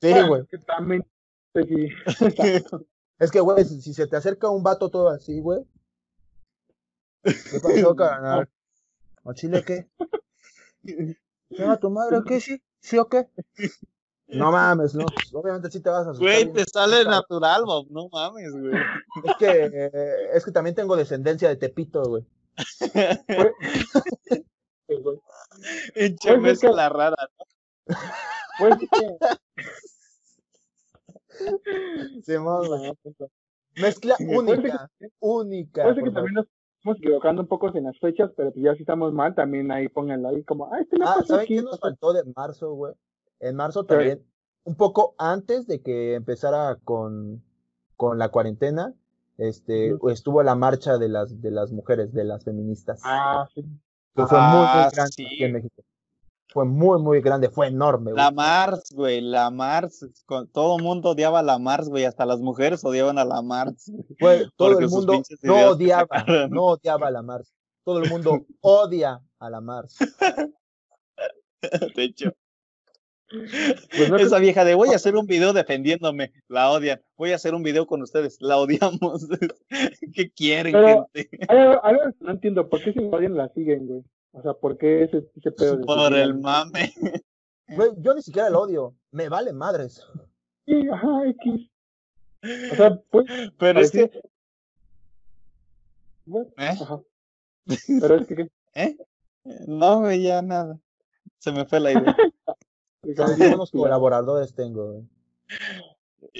[0.00, 0.42] Sí, güey.
[0.50, 1.04] Que también,
[1.54, 1.88] sí.
[3.18, 5.64] Es que, güey, si, si se te acerca un vato todo así, güey.
[7.22, 8.48] ¿Qué pasó, carnal?
[9.24, 9.88] ¿O chile qué?
[11.48, 12.40] ¿Llega tu madre o qué?
[12.40, 12.62] ¿Sí?
[12.80, 13.28] ¿Sí o qué?
[14.28, 15.06] No mames, no.
[15.32, 16.22] Obviamente sí te vas a asustar.
[16.28, 18.74] Güey, te sale natural, Bob, no mames, güey.
[19.24, 22.24] Es que, eh, es que también tengo descendencia de Tepito, güey.
[25.94, 27.16] Pinche mezcla rara.
[28.58, 29.18] Pues, sí que-
[32.22, 32.92] Simón, güey.
[33.76, 35.82] Mezcla única, única.
[35.82, 36.46] Puede que también nos
[36.78, 39.88] estamos equivocando un poco en las fechas, pero pues ya si estamos mal, también ahí
[39.88, 42.94] pónganlo ahí como, ah, este no Ah, ¿saben qué nos faltó de marzo, güey?
[43.40, 44.24] En marzo también,
[44.64, 47.42] un poco antes de que empezara con,
[47.96, 48.94] con la cuarentena,
[49.36, 53.62] este, estuvo la marcha de las, de las mujeres, de las feministas, Ah, sí.
[54.14, 55.26] que fue muy, muy Ah, grande sí.
[55.26, 55.82] aquí en México.
[56.56, 58.24] Fue muy, muy grande, fue enorme, güey.
[58.24, 60.06] La Mars, güey, la Mars.
[60.24, 62.04] con- Todo el mundo odiaba a la Mars, güey.
[62.06, 63.92] Hasta las mujeres odiaban a la Mars.
[64.56, 67.52] Todo el mundo no odiaba, no odiaba a la Mars.
[67.84, 69.98] Todo el mundo odia a la Mars.
[71.94, 72.32] De hecho,
[73.28, 77.02] Pues no esa vieja de voy a hacer un video defendiéndome, la odian.
[77.18, 79.28] Voy a hacer un video con ustedes, la odiamos.
[80.14, 81.28] ¿Qué quieren, Pero- gente?
[81.50, 84.02] Hay algo, algo que no entiendo, ¿por qué si alguien la siguen, güey?
[84.36, 86.92] O sea, ¿por qué ese, ese pedo de Por el mame.
[87.68, 90.06] Güey, yo ni siquiera lo odio, me vale madres.
[90.66, 91.70] Sí, ajá, X.
[92.72, 93.26] O sea, pues,
[93.58, 94.10] Pero es que,
[96.26, 96.76] bueno, ¿eh?
[96.80, 97.00] ajá.
[98.00, 98.50] Pero es que, ¿qué?
[98.74, 98.96] ¿Eh?
[99.66, 100.78] No, güey, ya nada.
[101.38, 102.16] Se me fue la idea.
[103.16, 105.08] ¿Sabes buenos colaboradores tengo, güey?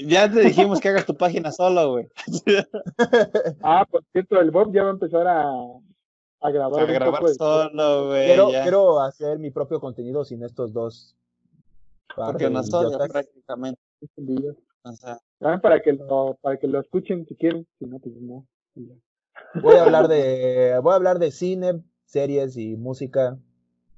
[0.07, 2.09] Ya te dijimos que hagas tu página solo, güey.
[3.63, 5.51] Ah, por cierto, el Bob ya va a empezar a,
[6.41, 8.27] a grabar A un grabar poco solo, güey.
[8.27, 11.17] Quiero, hacer mi propio contenido sin estos dos.
[12.15, 13.09] Porque de nos odia idiotas.
[13.09, 13.81] prácticamente.
[14.83, 18.15] O sea, También para que lo, para que lo escuchen si quieren, si no, pues
[18.17, 18.47] no.
[19.63, 23.37] Voy a hablar de, voy a hablar de cine, series y música,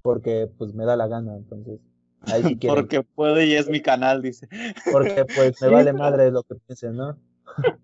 [0.03, 1.81] porque pues me da la gana, entonces.
[2.23, 2.75] Ahí sí quieren.
[2.75, 4.49] porque puedo y es mi canal, dice.
[4.91, 7.19] Porque pues me vale madre lo que piensen, ¿no?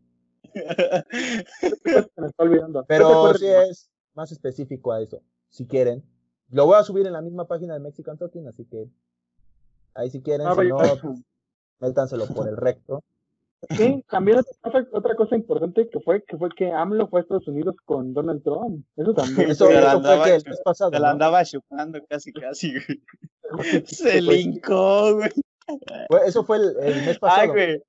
[0.54, 2.80] Se me está olvidando.
[2.80, 6.02] ¿No te Pero sí es más específico a eso, si quieren.
[6.50, 8.88] Lo voy a subir en la misma página de Mexican Talking, así que
[9.94, 11.20] ahí si quieren, Ah, si no, pues,
[11.80, 13.02] métanselo por el recto.
[13.70, 17.22] Sí, también otra cosa, otra cosa importante que fue que fue que AMLO fue a
[17.22, 18.84] Estados Unidos con Donald Trump.
[18.94, 19.50] Eso también.
[19.50, 20.90] Eso, Se la eso fue que el mes pasado.
[20.90, 21.12] Se la ¿no?
[21.12, 23.84] andaba chupando casi, casi, güey.
[23.86, 25.30] Se Pues, lincó, güey.
[26.08, 27.40] Fue- eso fue el, el mes pasado.
[27.40, 27.82] Ay, güey.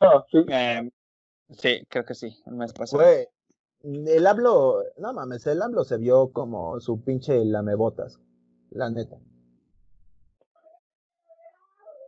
[0.00, 0.46] no, sí.
[0.48, 0.90] Eh,
[1.50, 3.02] sí, creo que sí, el mes pasado.
[3.02, 3.28] Fue,
[3.84, 8.18] el AMLO, no mames, el AMLO se vio como su pinche lamebotas,
[8.70, 9.16] la neta.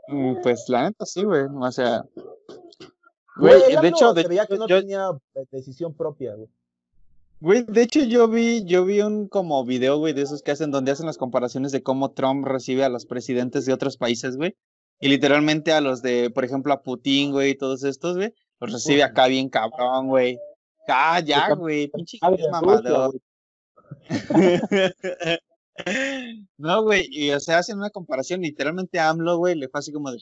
[0.08, 1.44] Mm, Pues la neta sí, güey.
[1.44, 2.04] O sea,
[3.36, 6.48] Güey, de hecho, de se veía que no yo- tenía eh, decisión propia, güey.
[7.40, 10.70] Güey, de hecho yo vi, yo vi un como video, güey, de esos que hacen
[10.70, 14.56] donde hacen las comparaciones de cómo Trump recibe a los presidentes de otros países, güey.
[15.00, 18.72] Y literalmente a los de, por ejemplo, a Putin, güey, y todos estos, güey, los
[18.72, 20.38] recibe acá bien cabrón, güey.
[20.92, 22.18] Ah, ya, güey, pinche
[22.50, 23.12] mamador.
[26.58, 29.92] No, güey, y o sea, hacen una comparación, literalmente a AMLO, güey, le fue así
[29.92, 30.18] como de,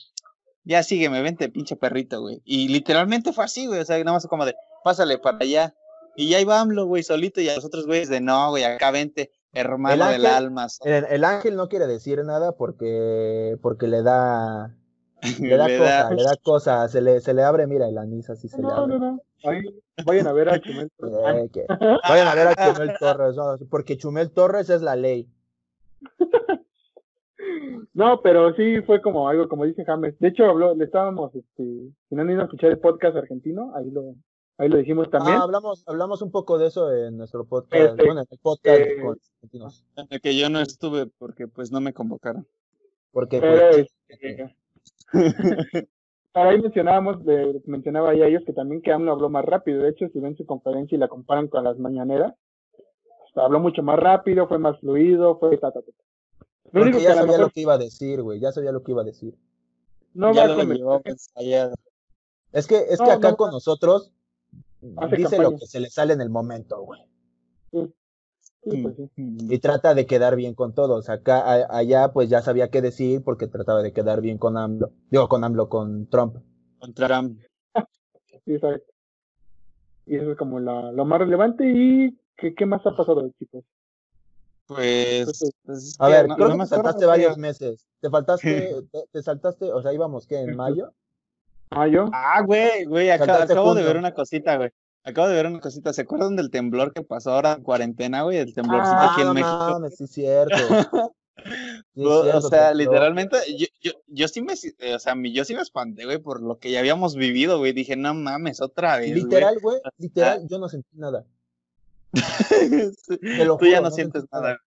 [0.64, 2.40] ya sígueme, vente, pinche perrito, güey.
[2.44, 4.54] Y literalmente fue así, güey, o sea, nada más como de,
[4.84, 5.74] pásale para allá.
[6.16, 8.90] Y ya iba AMLO, güey, solito, y a los otros güeyes de, no, güey, acá
[8.90, 10.66] vente, hermano del alma.
[10.84, 14.76] El, el ángel no quiere decir nada porque, porque le da,
[15.40, 17.98] le da Le cosa, da- le da cosa, se le, se le abre, mira, el
[17.98, 18.98] anís así se le abre.
[18.98, 19.22] no, no.
[19.44, 19.62] Ahí
[20.04, 20.90] vayan a ver a Chumel.
[21.00, 21.66] Eh, que-
[22.08, 23.56] Vayan a ver a Chumel Torres, ¿no?
[23.70, 25.28] porque Chumel Torres es la ley.
[27.94, 30.16] No, pero sí fue como algo, como dice James.
[30.18, 31.64] De hecho, habló, le estábamos, este,
[32.08, 34.14] si no han ido a escuchar el podcast argentino, ahí lo,
[34.58, 35.36] ahí lo dijimos también.
[35.36, 38.80] Ah, hablamos, hablamos un poco de eso en nuestro podcast, Este, bueno, en el podcast
[38.80, 42.46] eh, con los argentinos, en el que yo no estuve porque pues no me convocaron.
[43.10, 44.56] porque pero, pues, este,
[46.32, 49.82] Para ahí mencionábamos, de- mencionaba ahí a ellos que también que AMLO habló más rápido.
[49.82, 52.34] De hecho, si ven su conferencia y la comparan con las mañaneras,
[52.76, 55.92] o sea, habló mucho más rápido, fue más fluido, fue ta, ta, ta.
[56.72, 58.82] Lo único que ya sabía mejor lo que iba a decir, güey, ya sabía lo
[58.82, 59.34] que iba a decir.
[60.12, 61.74] no ya va lo llevó ensayado.
[62.52, 63.36] Es que, es que acá no.
[63.36, 64.12] con nosotros
[65.16, 67.00] dice lo que se le sale en el momento, güey.
[68.64, 69.09] Sí, pues sí.
[69.16, 71.09] y trata de quedar bien con todos.
[71.09, 74.90] Acá, a- allá, pues ya sabía qué decir porque trataba de quedar bien con AMLO.
[75.11, 76.36] Digo, con AMLO, con Trump.
[76.78, 77.40] Con Trump.
[78.44, 78.92] Sí, exacto.
[80.06, 81.64] Y eso es como la, lo más relevante.
[81.70, 83.62] ¿Y qué, qué más ha pasado, chicos?
[84.66, 87.86] Pues, pues es A ver, no- creo no que me acuerdo, saltaste varios meses.
[88.00, 90.40] Te faltaste, te, te saltaste, o sea, íbamos, ¿qué?
[90.40, 90.92] ¿En mayo?
[91.70, 92.06] Ah, yo.
[92.12, 94.70] Ah, güey, güey, acabo de ver una cosita, güey.
[95.05, 95.92] Acabo de ver una cosita.
[95.92, 98.38] ¿Se acuerdan del temblor que pasó ahora en cuarentena, güey?
[98.38, 99.66] El temblorcito Ah, aquí en no México.
[99.70, 100.57] mames, sí es cierto.
[101.94, 102.84] Sí O- o cierto, sea, tembló.
[102.92, 106.18] literalmente, yo, yo, yo sí me, eh, o sea, mi- yo sí me espanté, güey,
[106.18, 107.72] por lo que ya habíamos vivido, güey.
[107.72, 109.14] Dije, no mames, otra vez.
[109.14, 111.24] Literal, güey, literal, yo no sentí nada.
[112.12, 114.59] Te lo Tú ya juro, no no sientes sentí nada.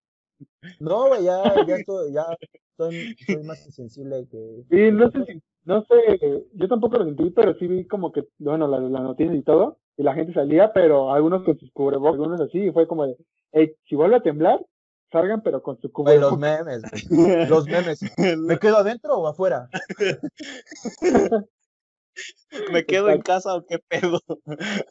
[0.80, 2.26] No, güey, ya, ya estoy, ya
[2.72, 4.64] estoy, soy más insensible que.
[4.72, 8.28] Y no sé si, no sé, yo tampoco lo sentí, pero sí vi como que,
[8.40, 12.20] bueno, las la noticias y todo, y la gente salía, pero algunos con sus cubrebocas,
[12.20, 13.18] algunos así, y fue como de,
[13.52, 14.60] hey, si vuelve a temblar,
[15.12, 16.40] salgan, pero con su Güey, los cubrebocas.
[16.40, 18.00] memes, güey, los memes.
[18.48, 19.70] ¿Me quedo adentro o afuera?
[22.72, 24.20] ¿Me quedo en casa o qué pedo?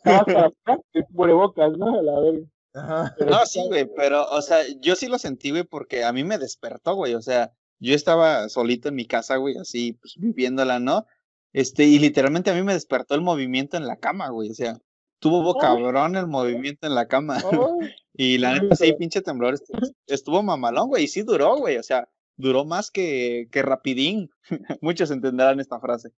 [0.93, 1.99] El cubrebocas, ¿no?
[1.99, 2.47] A la verga.
[2.73, 3.15] Ajá.
[3.29, 6.39] No, sí, güey, pero, o sea, yo sí lo sentí, güey, porque a mí me
[6.39, 11.07] despertó, güey, o sea, yo estaba solito en mi casa, güey, así, pues, viviéndola, ¿no?
[11.53, 14.79] Este, y literalmente a mí me despertó el movimiento en la cama, güey, o sea,
[15.21, 17.39] tuvo cabrón el movimiento en la cama.
[18.13, 19.71] Y la neta, sí, pinche temblor, estu-
[20.07, 22.07] estuvo mamalón, güey, y sí duró, güey, o sea,
[22.37, 24.31] duró más que, que rapidín.
[24.83, 26.11] Muchos entenderán esta frase.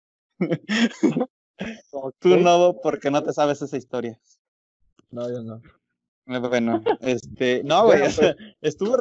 [2.18, 4.18] Tú no, porque no te sabes esa historia.
[5.10, 5.60] No, yo no.
[6.26, 8.96] Eh, Bueno, este, no, güey, o sea, estuvo,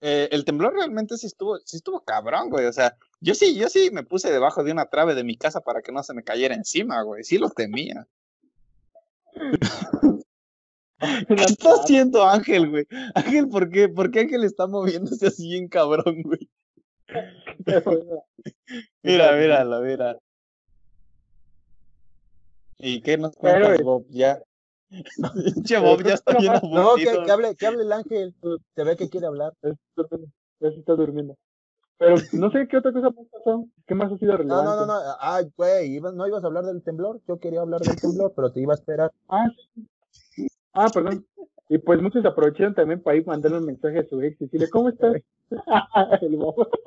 [0.00, 3.68] eh, el temblor realmente sí estuvo, sí estuvo cabrón, güey, o sea, yo sí, yo
[3.68, 6.22] sí me puse debajo de una trave de mi casa para que no se me
[6.22, 8.06] cayera encima, güey, sí lo temía.
[11.28, 12.86] ¿Qué está haciendo Ángel, güey?
[13.14, 13.88] Ángel, ¿por qué?
[13.88, 16.48] ¿Por qué Ángel está moviéndose así bien cabrón, güey?
[19.02, 20.18] Mira, míralo, mira.
[22.78, 24.06] ¿Y qué nos Pero, cuentas, eh, Bob?
[24.10, 24.42] Ya.
[24.88, 27.24] Pinche Bob ya está bien No, que, aburrido.
[27.24, 28.34] que hable, que hable el ángel.
[28.74, 29.52] Se ve que quiere hablar.
[29.62, 31.36] Ya está durmiendo,
[31.98, 33.64] Pero no sé qué otra cosa más pasó.
[33.86, 34.70] ¿Qué más ha sido No, relevante?
[34.70, 35.00] no, no, no.
[35.20, 37.20] Ay, güey, iba- no ibas a hablar del temblor.
[37.26, 39.12] Yo quería hablar del temblor, pero te iba a esperar.
[39.28, 39.46] Ah,
[40.10, 40.46] sí.
[40.74, 41.26] Ah, perdón.
[41.68, 44.68] Y pues muchos aprovecharon también para ir mandarle un mensaje a su ex y decirle,
[44.70, 45.14] ¿cómo estás?
[46.22, 46.68] El bobo.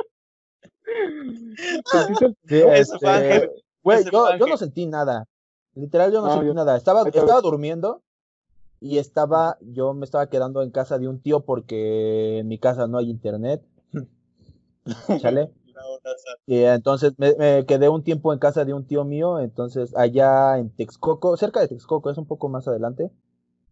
[2.47, 3.51] Sí, este,
[3.83, 5.25] güey, yo, no sentí nada.
[5.75, 6.75] Literal, yo no, No, sentí yo- nada.
[6.77, 8.01] Estaba, estaba durmiendo
[8.79, 12.87] y estaba, yo me estaba quedando en casa de un tío porque en mi casa
[12.87, 13.61] no hay internet.
[15.19, 15.51] ¿Chale?
[16.45, 20.57] Y entonces me, me quedé un tiempo en casa de un tío mío, entonces allá
[20.57, 23.11] en Texcoco, cerca de Texcoco, es un poco más adelante.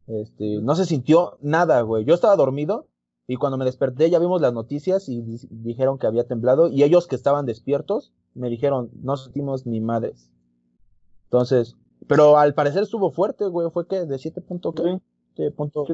[0.07, 2.05] Este, no se sintió nada, güey.
[2.05, 2.87] Yo estaba dormido
[3.27, 6.83] y cuando me desperté ya vimos las noticias y di- dijeron que había temblado y
[6.83, 10.31] ellos que estaban despiertos me dijeron, no sentimos ni madres.
[11.25, 11.75] Entonces,
[12.07, 14.83] pero al parecer estuvo fuerte, güey, fue que de 7 punto, ¿qué?
[15.35, 15.85] Sí, 7.1,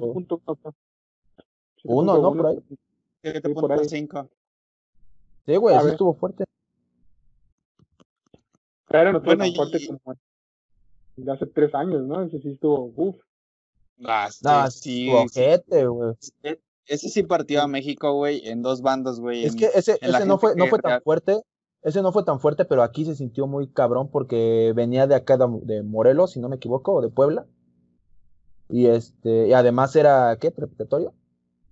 [1.83, 2.21] 7.1.
[2.21, 2.33] ¿no?
[2.35, 2.59] Por ahí.
[3.23, 4.29] 7.5.
[5.45, 5.93] Sí, güey, A sí ver.
[5.93, 6.43] estuvo fuerte.
[8.89, 10.15] Pero no estuvo Bueno, tan y- fuerte como
[11.15, 12.23] de hace tres años, ¿no?
[12.23, 13.15] Ese sí estuvo, uff.
[14.05, 16.13] Ah, No, sí, ojete, güey.
[16.43, 19.45] E- Ese sí partió a México, güey, en dos bandos, güey.
[19.45, 21.41] Es en- que ese, ese no fue, no fue tan fuerte,
[21.81, 25.37] ese no fue tan fuerte, pero aquí se sintió muy cabrón porque venía de acá
[25.37, 27.45] de, de Morelos, si no me equivoco, o de Puebla.
[28.69, 30.51] Y este, y además era, ¿qué?
[30.51, 31.13] Trepidatorio.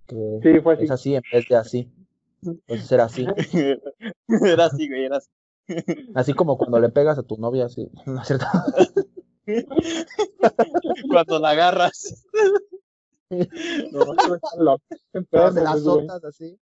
[0.06, 0.84] Que Sí, fue así.
[0.84, 1.92] es así en vez de así.
[2.42, 3.26] Entonces era así.
[4.44, 5.28] era así, güey, era así.
[6.14, 7.88] Así como cuando le pegas a tu novia, así.
[8.06, 8.46] ¿No es cierto?
[11.08, 12.24] Cuando la agarras.
[13.30, 15.82] No, no, están locos, están Cuando se enfermos, la güey.
[15.82, 16.60] soltas así.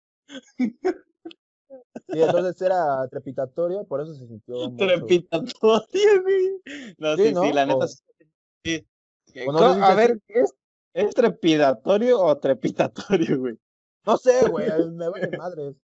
[2.09, 4.85] Y entonces era trepidatorio, por eso se sintió mucho.
[4.85, 6.61] Trepidatorio, güey.
[6.97, 7.85] No, Sí, sí, sí, la neta.
[7.85, 8.85] O- sí.
[9.33, 9.39] sí.
[9.47, 10.53] no a ver, ¿es,
[10.93, 13.57] ¿es trepidatorio o trepidatorio, güey?
[14.09, 15.75] No sé, güey, me vale madres.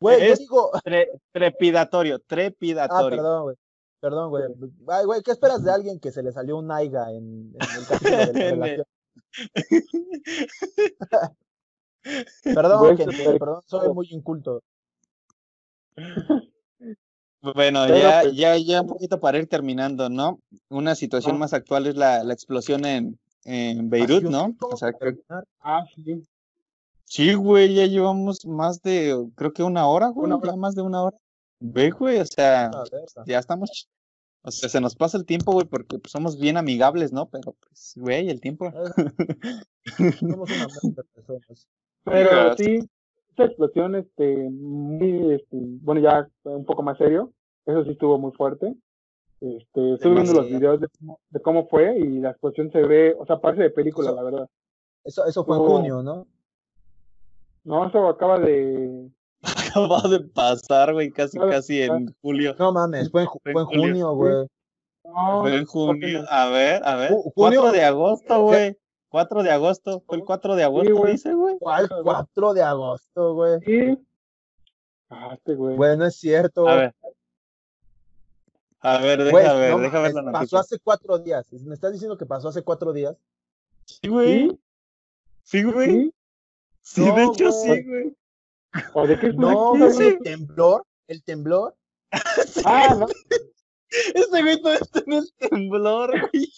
[0.00, 3.16] Güey, yo digo, Tre- trepidatorio, Ah, trepidatorio.
[3.18, 3.56] perdón, güey.
[4.00, 4.44] Perdón, güey.
[4.88, 7.86] Ay, güey, ¿qué esperas de alguien que se le salió un aiga en, en el
[7.88, 8.50] capítulo de la
[8.84, 8.86] relación?
[12.42, 14.62] Perdón, Güey, gente, perdón, soy muy inculto.
[17.40, 20.40] Bueno, Pero, ya, pues- ya, ya un poquito para ir terminando, ¿no?
[20.70, 23.18] Una situación más actual es la, la explosión en,
[23.48, 24.54] en Así Beirut, ¿no?
[24.60, 25.16] O sea, creo-.
[25.60, 26.22] Ah, sí.
[27.04, 30.56] sí, güey, ya llevamos más de, creo que una hora, güey, Una hora.
[30.56, 31.16] más de una hora.
[31.60, 32.70] Ve, güey, o sea,
[33.26, 33.88] ya estamos,
[34.42, 37.26] o sea, se nos pasa el tiempo, güey, porque pues, somos bien amigables, ¿no?
[37.30, 38.70] Pero, pues, güey, el tiempo.
[40.20, 41.68] somos una de personas.
[42.04, 42.78] Pero sí,
[43.30, 47.32] esta explosión, este, muy, este, bueno, ya un poco más serio,
[47.66, 48.74] eso sí estuvo muy fuerte.
[49.40, 53.14] Este, estuve viendo los videos de, cómo- de cómo fue y la explosión se ve,
[53.18, 54.48] o sea, parece de película, Eso- la verdad.
[55.04, 56.26] Eso, eso fue en junio, ¿no?
[57.64, 59.08] No, eso acaba de...
[59.42, 62.54] Acaba de pasar, güey, casi, casi en julio.
[62.58, 64.46] No mames, fue en, Fue en junio, güey.
[65.04, 66.24] No, Fue en junio.
[66.28, 67.12] A ver, a ver.
[67.12, 68.76] Ju- 4 junio- de agosto, güey.
[69.10, 70.02] 4 de agosto.
[70.06, 71.12] Fue el 4 de agosto, güey.
[71.12, 71.56] dice, güey.
[71.60, 71.88] ¿Cuál?
[72.02, 73.60] 4 de agosto, güey.
[73.64, 73.98] sí.
[75.10, 75.76] Ah, este güey.
[75.76, 76.68] Bueno, es cierto.
[76.68, 76.94] A ver.
[78.80, 80.60] A ver, deja Güey, ver, no deja ver la Pasó noticia.
[80.60, 81.46] hace cuatro días.
[81.52, 83.16] ¿Me estás diciendo que pasó hace cuatro días?
[83.84, 84.58] Sí, güey.
[85.42, 85.62] ¿Sí?
[85.64, 85.88] Güey.
[85.90, 86.14] ¿Sí?
[86.82, 87.76] Sí, de hecho, güey.
[87.76, 88.16] sí, güey.
[88.94, 90.84] ¿O de qué es No, güey, el temblor.
[91.08, 91.74] El temblor.
[92.64, 93.06] Ah, no.
[94.14, 96.52] Ese güey todavía está en el temblor, güey.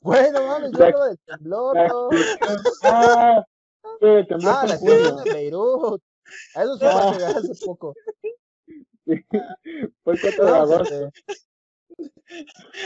[0.00, 2.08] Güey, no mames, yo hablo del temblor, no.
[2.82, 3.44] Ah,
[4.00, 6.02] el temblor Ah, la de Beirut.
[6.54, 7.10] A eso fue Ah.
[7.10, 7.94] hace, hace poco.
[9.06, 11.10] Fue el 4 de agosto.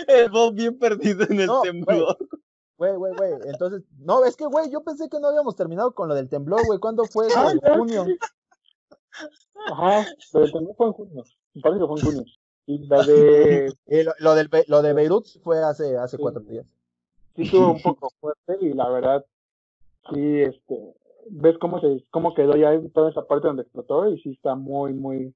[0.07, 2.17] El Bob bien perdido en el No, temblor.
[2.77, 3.33] Güey, güey, güey.
[3.47, 6.65] Entonces, no, es que, güey, yo pensé que no habíamos terminado con lo del temblor,
[6.67, 6.79] güey.
[6.79, 7.27] ¿Cuándo fue?
[7.37, 8.07] Ah, En junio.
[9.73, 11.25] Ajá, pero el temblor fue en junio.
[11.55, 12.25] Me parece que fue en junio.
[12.67, 13.73] Y la de...
[13.87, 16.23] Y lo, lo del, lo de Beirut fue hace, hace Sí.
[16.23, 16.67] cuatro días.
[17.35, 19.25] sí estuvo un poco fuerte y la verdad
[20.13, 20.95] sí este
[21.31, 24.93] ves cómo se cómo quedó ya toda esa parte donde explotó y sí está muy
[24.95, 25.35] muy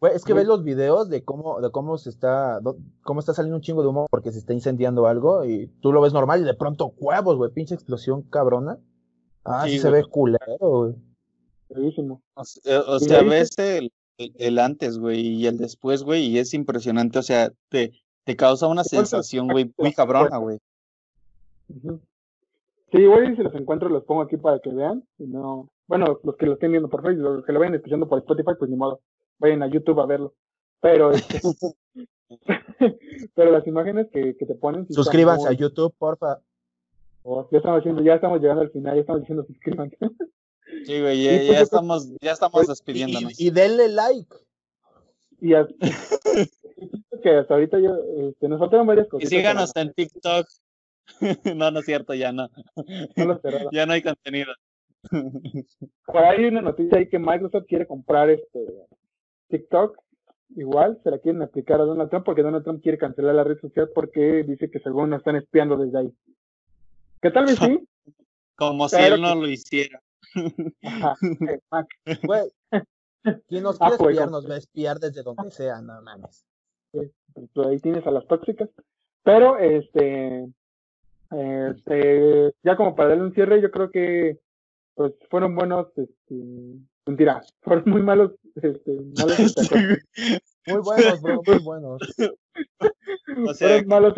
[0.00, 2.60] Güey, es que ves los videos de cómo, de cómo se está,
[3.02, 6.00] cómo está saliendo un chingo de humo porque se está incendiando algo y tú lo
[6.00, 8.78] ves normal y de pronto huevos, güey, pinche explosión cabrona.
[9.44, 10.02] Ah, sí, Sí, se güey.
[10.02, 10.94] ve culero, güey.
[12.34, 16.54] O Y sea, ves el, el, el antes, güey, y el después, güey, y es
[16.54, 17.18] impresionante.
[17.18, 17.92] O sea, te,
[18.24, 20.58] te causa una sensación, güey, muy cabrona, güey.
[22.92, 25.04] Sí, igual y si los encuentro los pongo aquí para que vean.
[25.18, 28.08] Y no, bueno, los que lo estén viendo por Facebook, los que lo vayan escuchando
[28.08, 29.00] por Spotify, pues ni modo.
[29.38, 30.34] Vayan a YouTube a verlo.
[30.80, 31.40] Pero este,
[33.34, 36.38] pero las imágenes que, que te ponen están Suscríbanse a YouTube, porfa.
[37.22, 39.96] oh, ya estamos haciendo, ya estamos llegando al final, ya estamos diciendo suscríbanse.
[40.84, 43.40] Sí, güey, ya, pues, ya estamos, ya estamos Y, despidiéndonos.
[43.40, 44.36] y denle like.
[45.40, 45.74] Y hasta,
[47.22, 47.96] que hasta ahorita yo,
[48.28, 49.28] este, nos faltaron varias Y cosas.
[49.28, 50.46] síganos en TikTok.
[51.56, 52.48] No, no es cierto, ya no.
[53.16, 53.70] No lo esperaba.
[53.72, 54.52] Ya no hay contenido.
[56.04, 58.60] Por ahí hay una noticia ahí que Microsoft quiere comprar este
[59.48, 59.98] TikTok.
[60.56, 63.58] Igual se la quieren aplicar a Donald Trump porque Donald Trump quiere cancelar la red
[63.60, 66.14] social porque dice que según nos están espiando desde ahí.
[67.20, 67.86] Que tal vez sí.
[68.56, 70.00] Como si él no lo hiciera.
[70.82, 71.14] Ajá.
[72.24, 72.50] Güey,
[73.48, 76.44] quien nos Ah, quiere pues, espiar nos va a espiar desde donde sea, no mames.
[76.92, 78.68] pues, ahí tienes a las tóxicas.
[79.22, 80.48] Pero este,
[81.30, 84.38] este, ya como para darle un cierre, yo creo que
[84.94, 86.34] pues fueron buenos, este,
[87.08, 89.54] mentira, fueron muy malos, este, malos.
[90.66, 92.02] Muy buenos, bro, muy buenos.
[93.46, 94.14] O sea, Fueron malos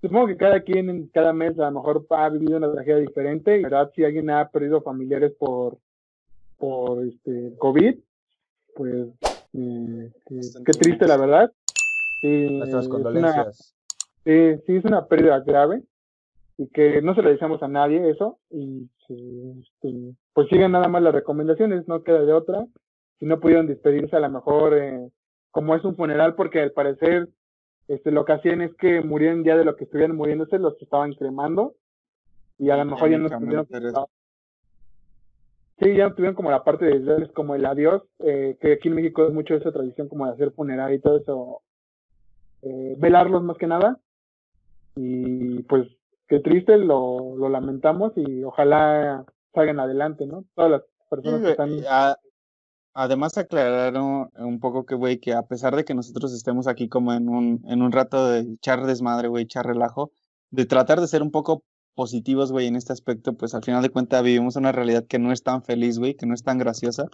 [0.00, 3.58] Supongo que cada quien en cada mes a lo mejor ha vivido una tragedia diferente.
[3.58, 5.78] Y la verdad, si alguien ha perdido familiares por,
[6.58, 7.94] por este COVID,
[8.74, 9.08] pues
[9.52, 11.52] eh, qué, qué triste la verdad.
[12.20, 13.74] Sí, Nuestras es una, condolencias.
[14.24, 15.82] sí, es una pérdida grave
[16.58, 21.02] y que no se le deseamos a nadie eso y este, pues sigan nada más
[21.02, 22.66] las recomendaciones, no queda de otra.
[23.18, 25.10] Si no pudieron despedirse a lo mejor eh,
[25.50, 27.28] como es un funeral porque al parecer
[27.88, 31.12] este, lo que hacían es que murieran ya de lo que estuvieran muriéndose, los estaban
[31.14, 31.74] cremando
[32.58, 33.66] y a lo mejor ya no tuvieron
[35.78, 38.94] Sí, ya tuvieron como la parte de darles como el adiós, eh, que aquí en
[38.94, 41.60] México es mucho esa tradición como de hacer funeral y todo eso,
[42.62, 43.98] eh, velarlos más que nada.
[44.94, 45.86] Y pues
[46.28, 49.24] qué triste, lo, lo lamentamos y ojalá
[49.54, 50.44] salgan adelante, ¿no?
[50.54, 51.68] Todas las personas que Sí, están...
[51.70, 52.18] güey, a-
[52.94, 57.12] además aclararon un poco que, güey, que a pesar de que nosotros estemos aquí como
[57.12, 60.10] en un, en un rato de echar desmadre, güey, echar relajo,
[60.50, 61.62] de tratar de ser un poco
[61.94, 65.32] positivos, güey, en este aspecto, pues al final de cuentas vivimos una realidad que no
[65.32, 67.06] es tan feliz, güey, que no es tan graciosa.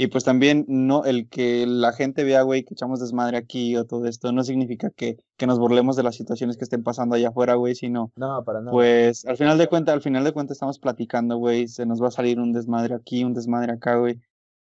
[0.00, 3.84] Y pues también no, el que la gente vea, güey, que echamos desmadre aquí o
[3.84, 7.30] todo esto, no significa que, que nos burlemos de las situaciones que estén pasando allá
[7.30, 8.70] afuera, güey, sino No, para nada.
[8.70, 12.08] pues al final de cuentas, al final de cuentas estamos platicando, güey, se nos va
[12.08, 14.20] a salir un desmadre aquí, un desmadre acá, güey.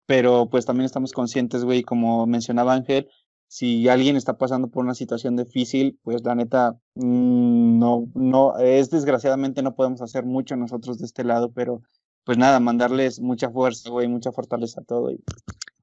[0.08, 3.10] Pero pues también estamos conscientes, güey, como mencionaba Ángel,
[3.48, 8.90] si alguien está pasando por una situación difícil, pues la neta, mm, no, no, es
[8.90, 11.82] desgraciadamente no podemos hacer mucho nosotros de este lado, pero
[12.26, 15.24] pues nada, mandarles mucha fuerza, güey, mucha fortaleza a todo y,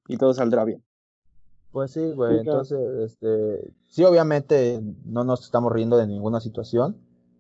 [0.09, 0.83] y todo saldrá bien.
[1.71, 2.61] Pues sí, güey, Sí, claro.
[2.63, 6.97] entonces, este, sí, obviamente no nos estamos riendo de ninguna situación,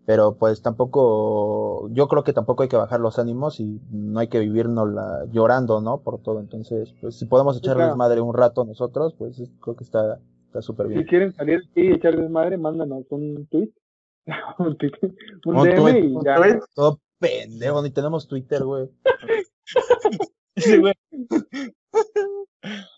[0.06, 4.28] pero pues tampoco, yo creo que tampoco hay que bajar los ánimos y no hay
[4.28, 5.98] que vivirnos la, llorando, ¿no?
[5.98, 7.96] Por todo, entonces, pues si podemos Sí, echarles claro.
[7.96, 11.06] madre un rato nosotros, pues es- creo que está, está súper Si bien.
[11.06, 13.70] quieren salir y echar desmadre, mándanos un tweet.
[14.58, 16.36] un, tweet- un Un DM tweet, y un ya.
[16.36, 16.58] tweet.
[16.74, 18.90] Todo pendejo, ni tenemos Twitter, güey.
[20.56, 20.92] Sí, güey.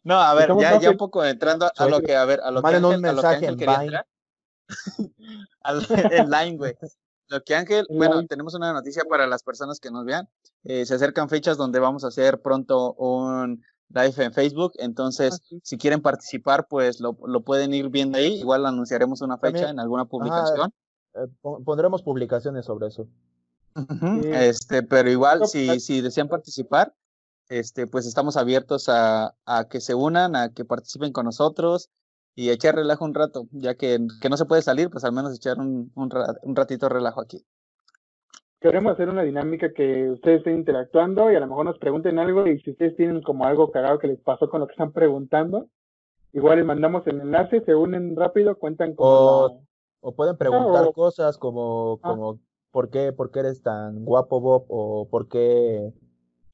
[0.02, 2.50] No, a ver, ¿Cómo ya, ya un poco entrando a lo que, a ver, a
[2.50, 4.06] lo que un Ángel, a lo que Ángel en quería entrar.
[6.12, 6.74] En Line, güey.
[7.28, 8.28] Lo que Ángel, En bueno, Line.
[8.28, 10.28] tenemos una noticia para las personas que nos vean.
[10.64, 14.72] Eh, se acercan fechas donde vamos a hacer pronto un live en Facebook.
[14.78, 15.60] Entonces, Ah, sí.
[15.62, 18.40] si quieren participar, pues lo, lo pueden ir viendo ahí.
[18.40, 20.72] Igual anunciaremos una fecha También- en alguna publicación.
[21.14, 23.06] Eh, pon- pondremos publicaciones sobre eso.
[24.24, 26.94] Este, pero igual, si, pues- si desean participar,
[27.48, 31.90] este, pues estamos abiertos a, a que se unan, a que participen con nosotros
[32.34, 35.34] y echar relajo un rato, ya que, que no se puede salir, pues al menos
[35.36, 37.44] echar un, un, ra- un ratito de relajo aquí.
[38.60, 42.46] Queremos hacer una dinámica que ustedes estén interactuando y a lo mejor nos pregunten algo
[42.46, 45.68] y si ustedes tienen como algo cagado que les pasó con lo que están preguntando,
[46.32, 49.60] igual les mandamos el enlace, se unen rápido, cuentan como O-
[50.00, 52.14] O pueden preguntar o- cosas como, Ah.
[52.74, 54.64] ¿Por qué, ¿por qué eres tan guapo, Bob?
[54.68, 55.92] O ¿por qué,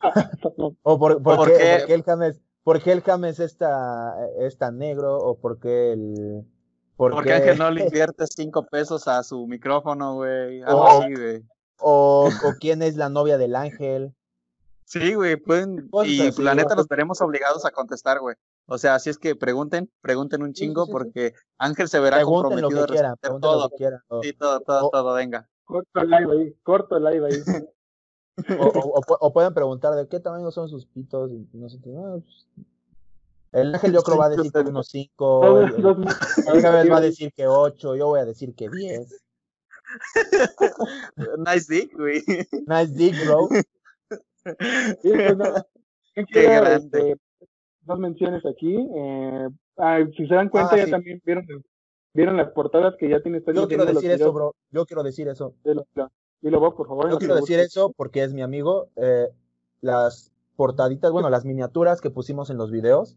[0.83, 1.77] o por, por ¿Por qué, o qué?
[1.79, 5.17] por qué el James, por qué el James está, está negro?
[5.17, 6.45] ¿O por qué el...
[6.97, 10.63] por Porque qué- Ángel no le invierte cinco pesos a su micrófono, güey.
[10.63, 11.01] Algo Oh.
[11.03, 11.43] así, güey.
[11.81, 14.15] o, o quién es la novia del ángel?
[14.85, 18.35] Sí, güey, pueden, y así, la neta nos veremos obligados a contestar, güey.
[18.67, 20.93] O sea, así es que pregunten, pregunten un sí, chingo, sí, sí.
[20.93, 23.63] porque Ángel se verá Pregunten lo comprometido que a quieran, todo.
[23.63, 24.01] lo que quieran.
[24.09, 25.49] O, Sí, todo, todo, o- todo, venga.
[25.71, 27.43] Corto el live ahí, corto el live ahí.
[28.59, 31.31] o, o- o pu- o pueden preguntar de qué tamaño son sus pitos.
[31.31, 31.91] y no sé qué.
[31.91, 32.49] no, pues,
[33.53, 35.11] el ángel yo creo va a decir que unos 5.
[35.17, 35.71] Todos
[36.47, 37.97] El, el va a decir que 8.
[37.97, 39.23] Yo voy a decir que 10.
[41.39, 42.23] Nice dick, güey.
[42.67, 43.49] Nice dick, bro.
[45.03, 45.45] Sí, pues, no.
[46.15, 47.17] Qué Quiero, grande.
[47.83, 48.75] dos menciones aquí.
[48.77, 49.49] Eh,
[49.79, 50.91] ah, si se dan cuenta, Ah, ya sí.
[50.93, 51.47] también vieron,
[52.13, 54.55] vieron las portadas que ya tiene estoy Yo quiero decir eso, bro.
[54.71, 55.55] Yo quiero decir eso.
[56.41, 57.11] Dilo vos, por favor.
[57.11, 58.89] Yo quiero decir eso porque es mi amigo.
[58.97, 59.29] eh,
[59.83, 63.17] las portaditas, bueno, las miniaturas que pusimos en los videos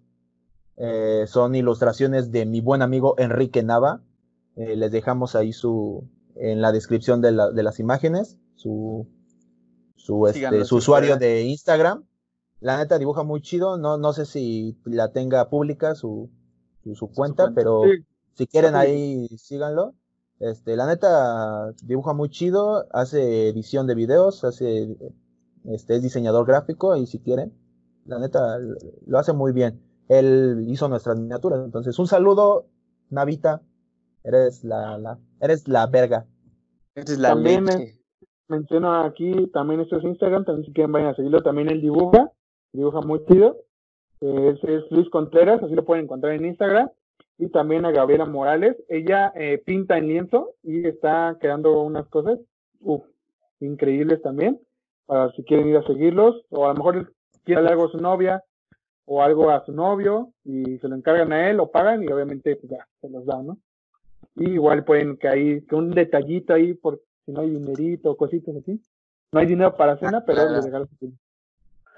[0.78, 4.02] eh, son ilustraciones de mi buen amigo Enrique Nava.
[4.56, 9.08] Eh, les dejamos ahí su en la descripción de, la- de las imágenes su
[9.96, 12.06] su, este, su usuario de Instagram.
[12.60, 13.78] La neta dibuja muy chido.
[13.78, 16.30] No, no sé si la tenga pública su,
[16.84, 17.56] su, su cuenta, cuenta.
[17.56, 18.04] pero Sí,
[18.34, 19.94] si quieren ahí síganlo.
[20.40, 24.98] Este, la neta dibuja muy chido, hace edición de videos, hace
[25.66, 27.54] este es diseñador gráfico y si quieren,
[28.06, 28.58] la neta
[29.06, 29.82] lo hace muy bien.
[30.10, 32.66] Él hizo nuestras miniaturas, entonces un saludo,
[33.10, 33.62] Navita.
[34.26, 36.26] Eres la, la eres la verga.
[36.96, 38.00] Esa es la También leche.
[38.48, 42.32] menciono aquí también esto es Instagram, también si quieren vayan a seguirlo, también él dibuja,
[42.72, 43.58] dibuja muy chido.
[44.22, 46.90] Ese es Luis Contreras, así lo pueden encontrar en Instagram.
[47.38, 52.40] Y también a Gabriela Morales, ella eh, pinta en lienzo y está creando unas cosas
[52.80, 53.04] uf,
[53.60, 54.60] increíbles también,
[55.06, 57.14] para si quieren ir a seguirlos, o a lo mejor
[57.44, 58.44] quiere algo a su novia
[59.06, 62.56] o algo a su novio y se lo encargan a él o pagan y obviamente
[62.56, 63.58] pues ya se los dan, ¿no?
[64.36, 68.56] Y igual pueden que ahí, que un detallito ahí por si no hay dinerito cositas
[68.56, 68.82] así.
[69.32, 70.56] No hay dinero para cena, pero claro.
[70.56, 70.90] les regalas.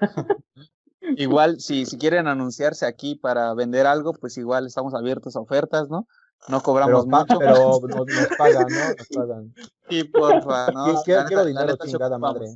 [1.16, 5.88] Igual, si, si quieren anunciarse aquí para vender algo, pues igual estamos abiertos a ofertas,
[5.88, 6.06] ¿no?
[6.48, 7.38] No cobramos mucho.
[7.38, 7.54] pero
[7.88, 8.88] nos, nos pagan, ¿no?
[8.98, 9.54] Nos pagan.
[9.88, 11.02] Sí, porfa, ¿no?
[11.04, 12.46] Quiero- quiero, dinero, neta chingada madre.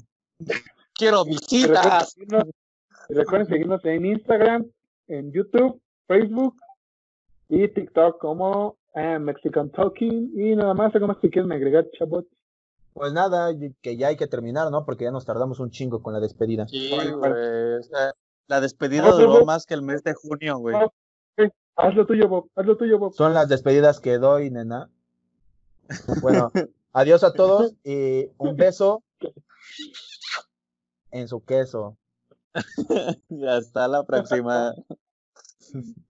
[0.94, 2.16] Quiero recuerden visitas.
[3.08, 4.66] recuerden seguirnos en Instagram,
[5.08, 6.56] en YouTube, Facebook
[7.48, 10.32] y TikTok como eh, Mexican Talking.
[10.34, 12.24] Y nada más, algo más que quieren agregar, chavos.
[12.92, 14.84] Pues nada, que ya hay que terminar, ¿no?
[14.84, 16.66] Porque ya nos tardamos un chingo con la despedida.
[16.68, 17.12] Sí, güey.
[17.78, 18.12] o sea,
[18.46, 20.76] la despedida duró más que el mes de junio, güey.
[20.76, 20.92] No.
[21.76, 22.50] Haz lo tuyo, Bob.
[22.54, 23.14] Haz lo tuyo, Bob.
[23.14, 24.90] Son las despedidas que doy, nena.
[26.20, 26.50] Bueno,
[26.92, 29.02] adiós a todos y un beso
[31.10, 31.96] en su queso.
[33.48, 34.74] Hasta la próxima.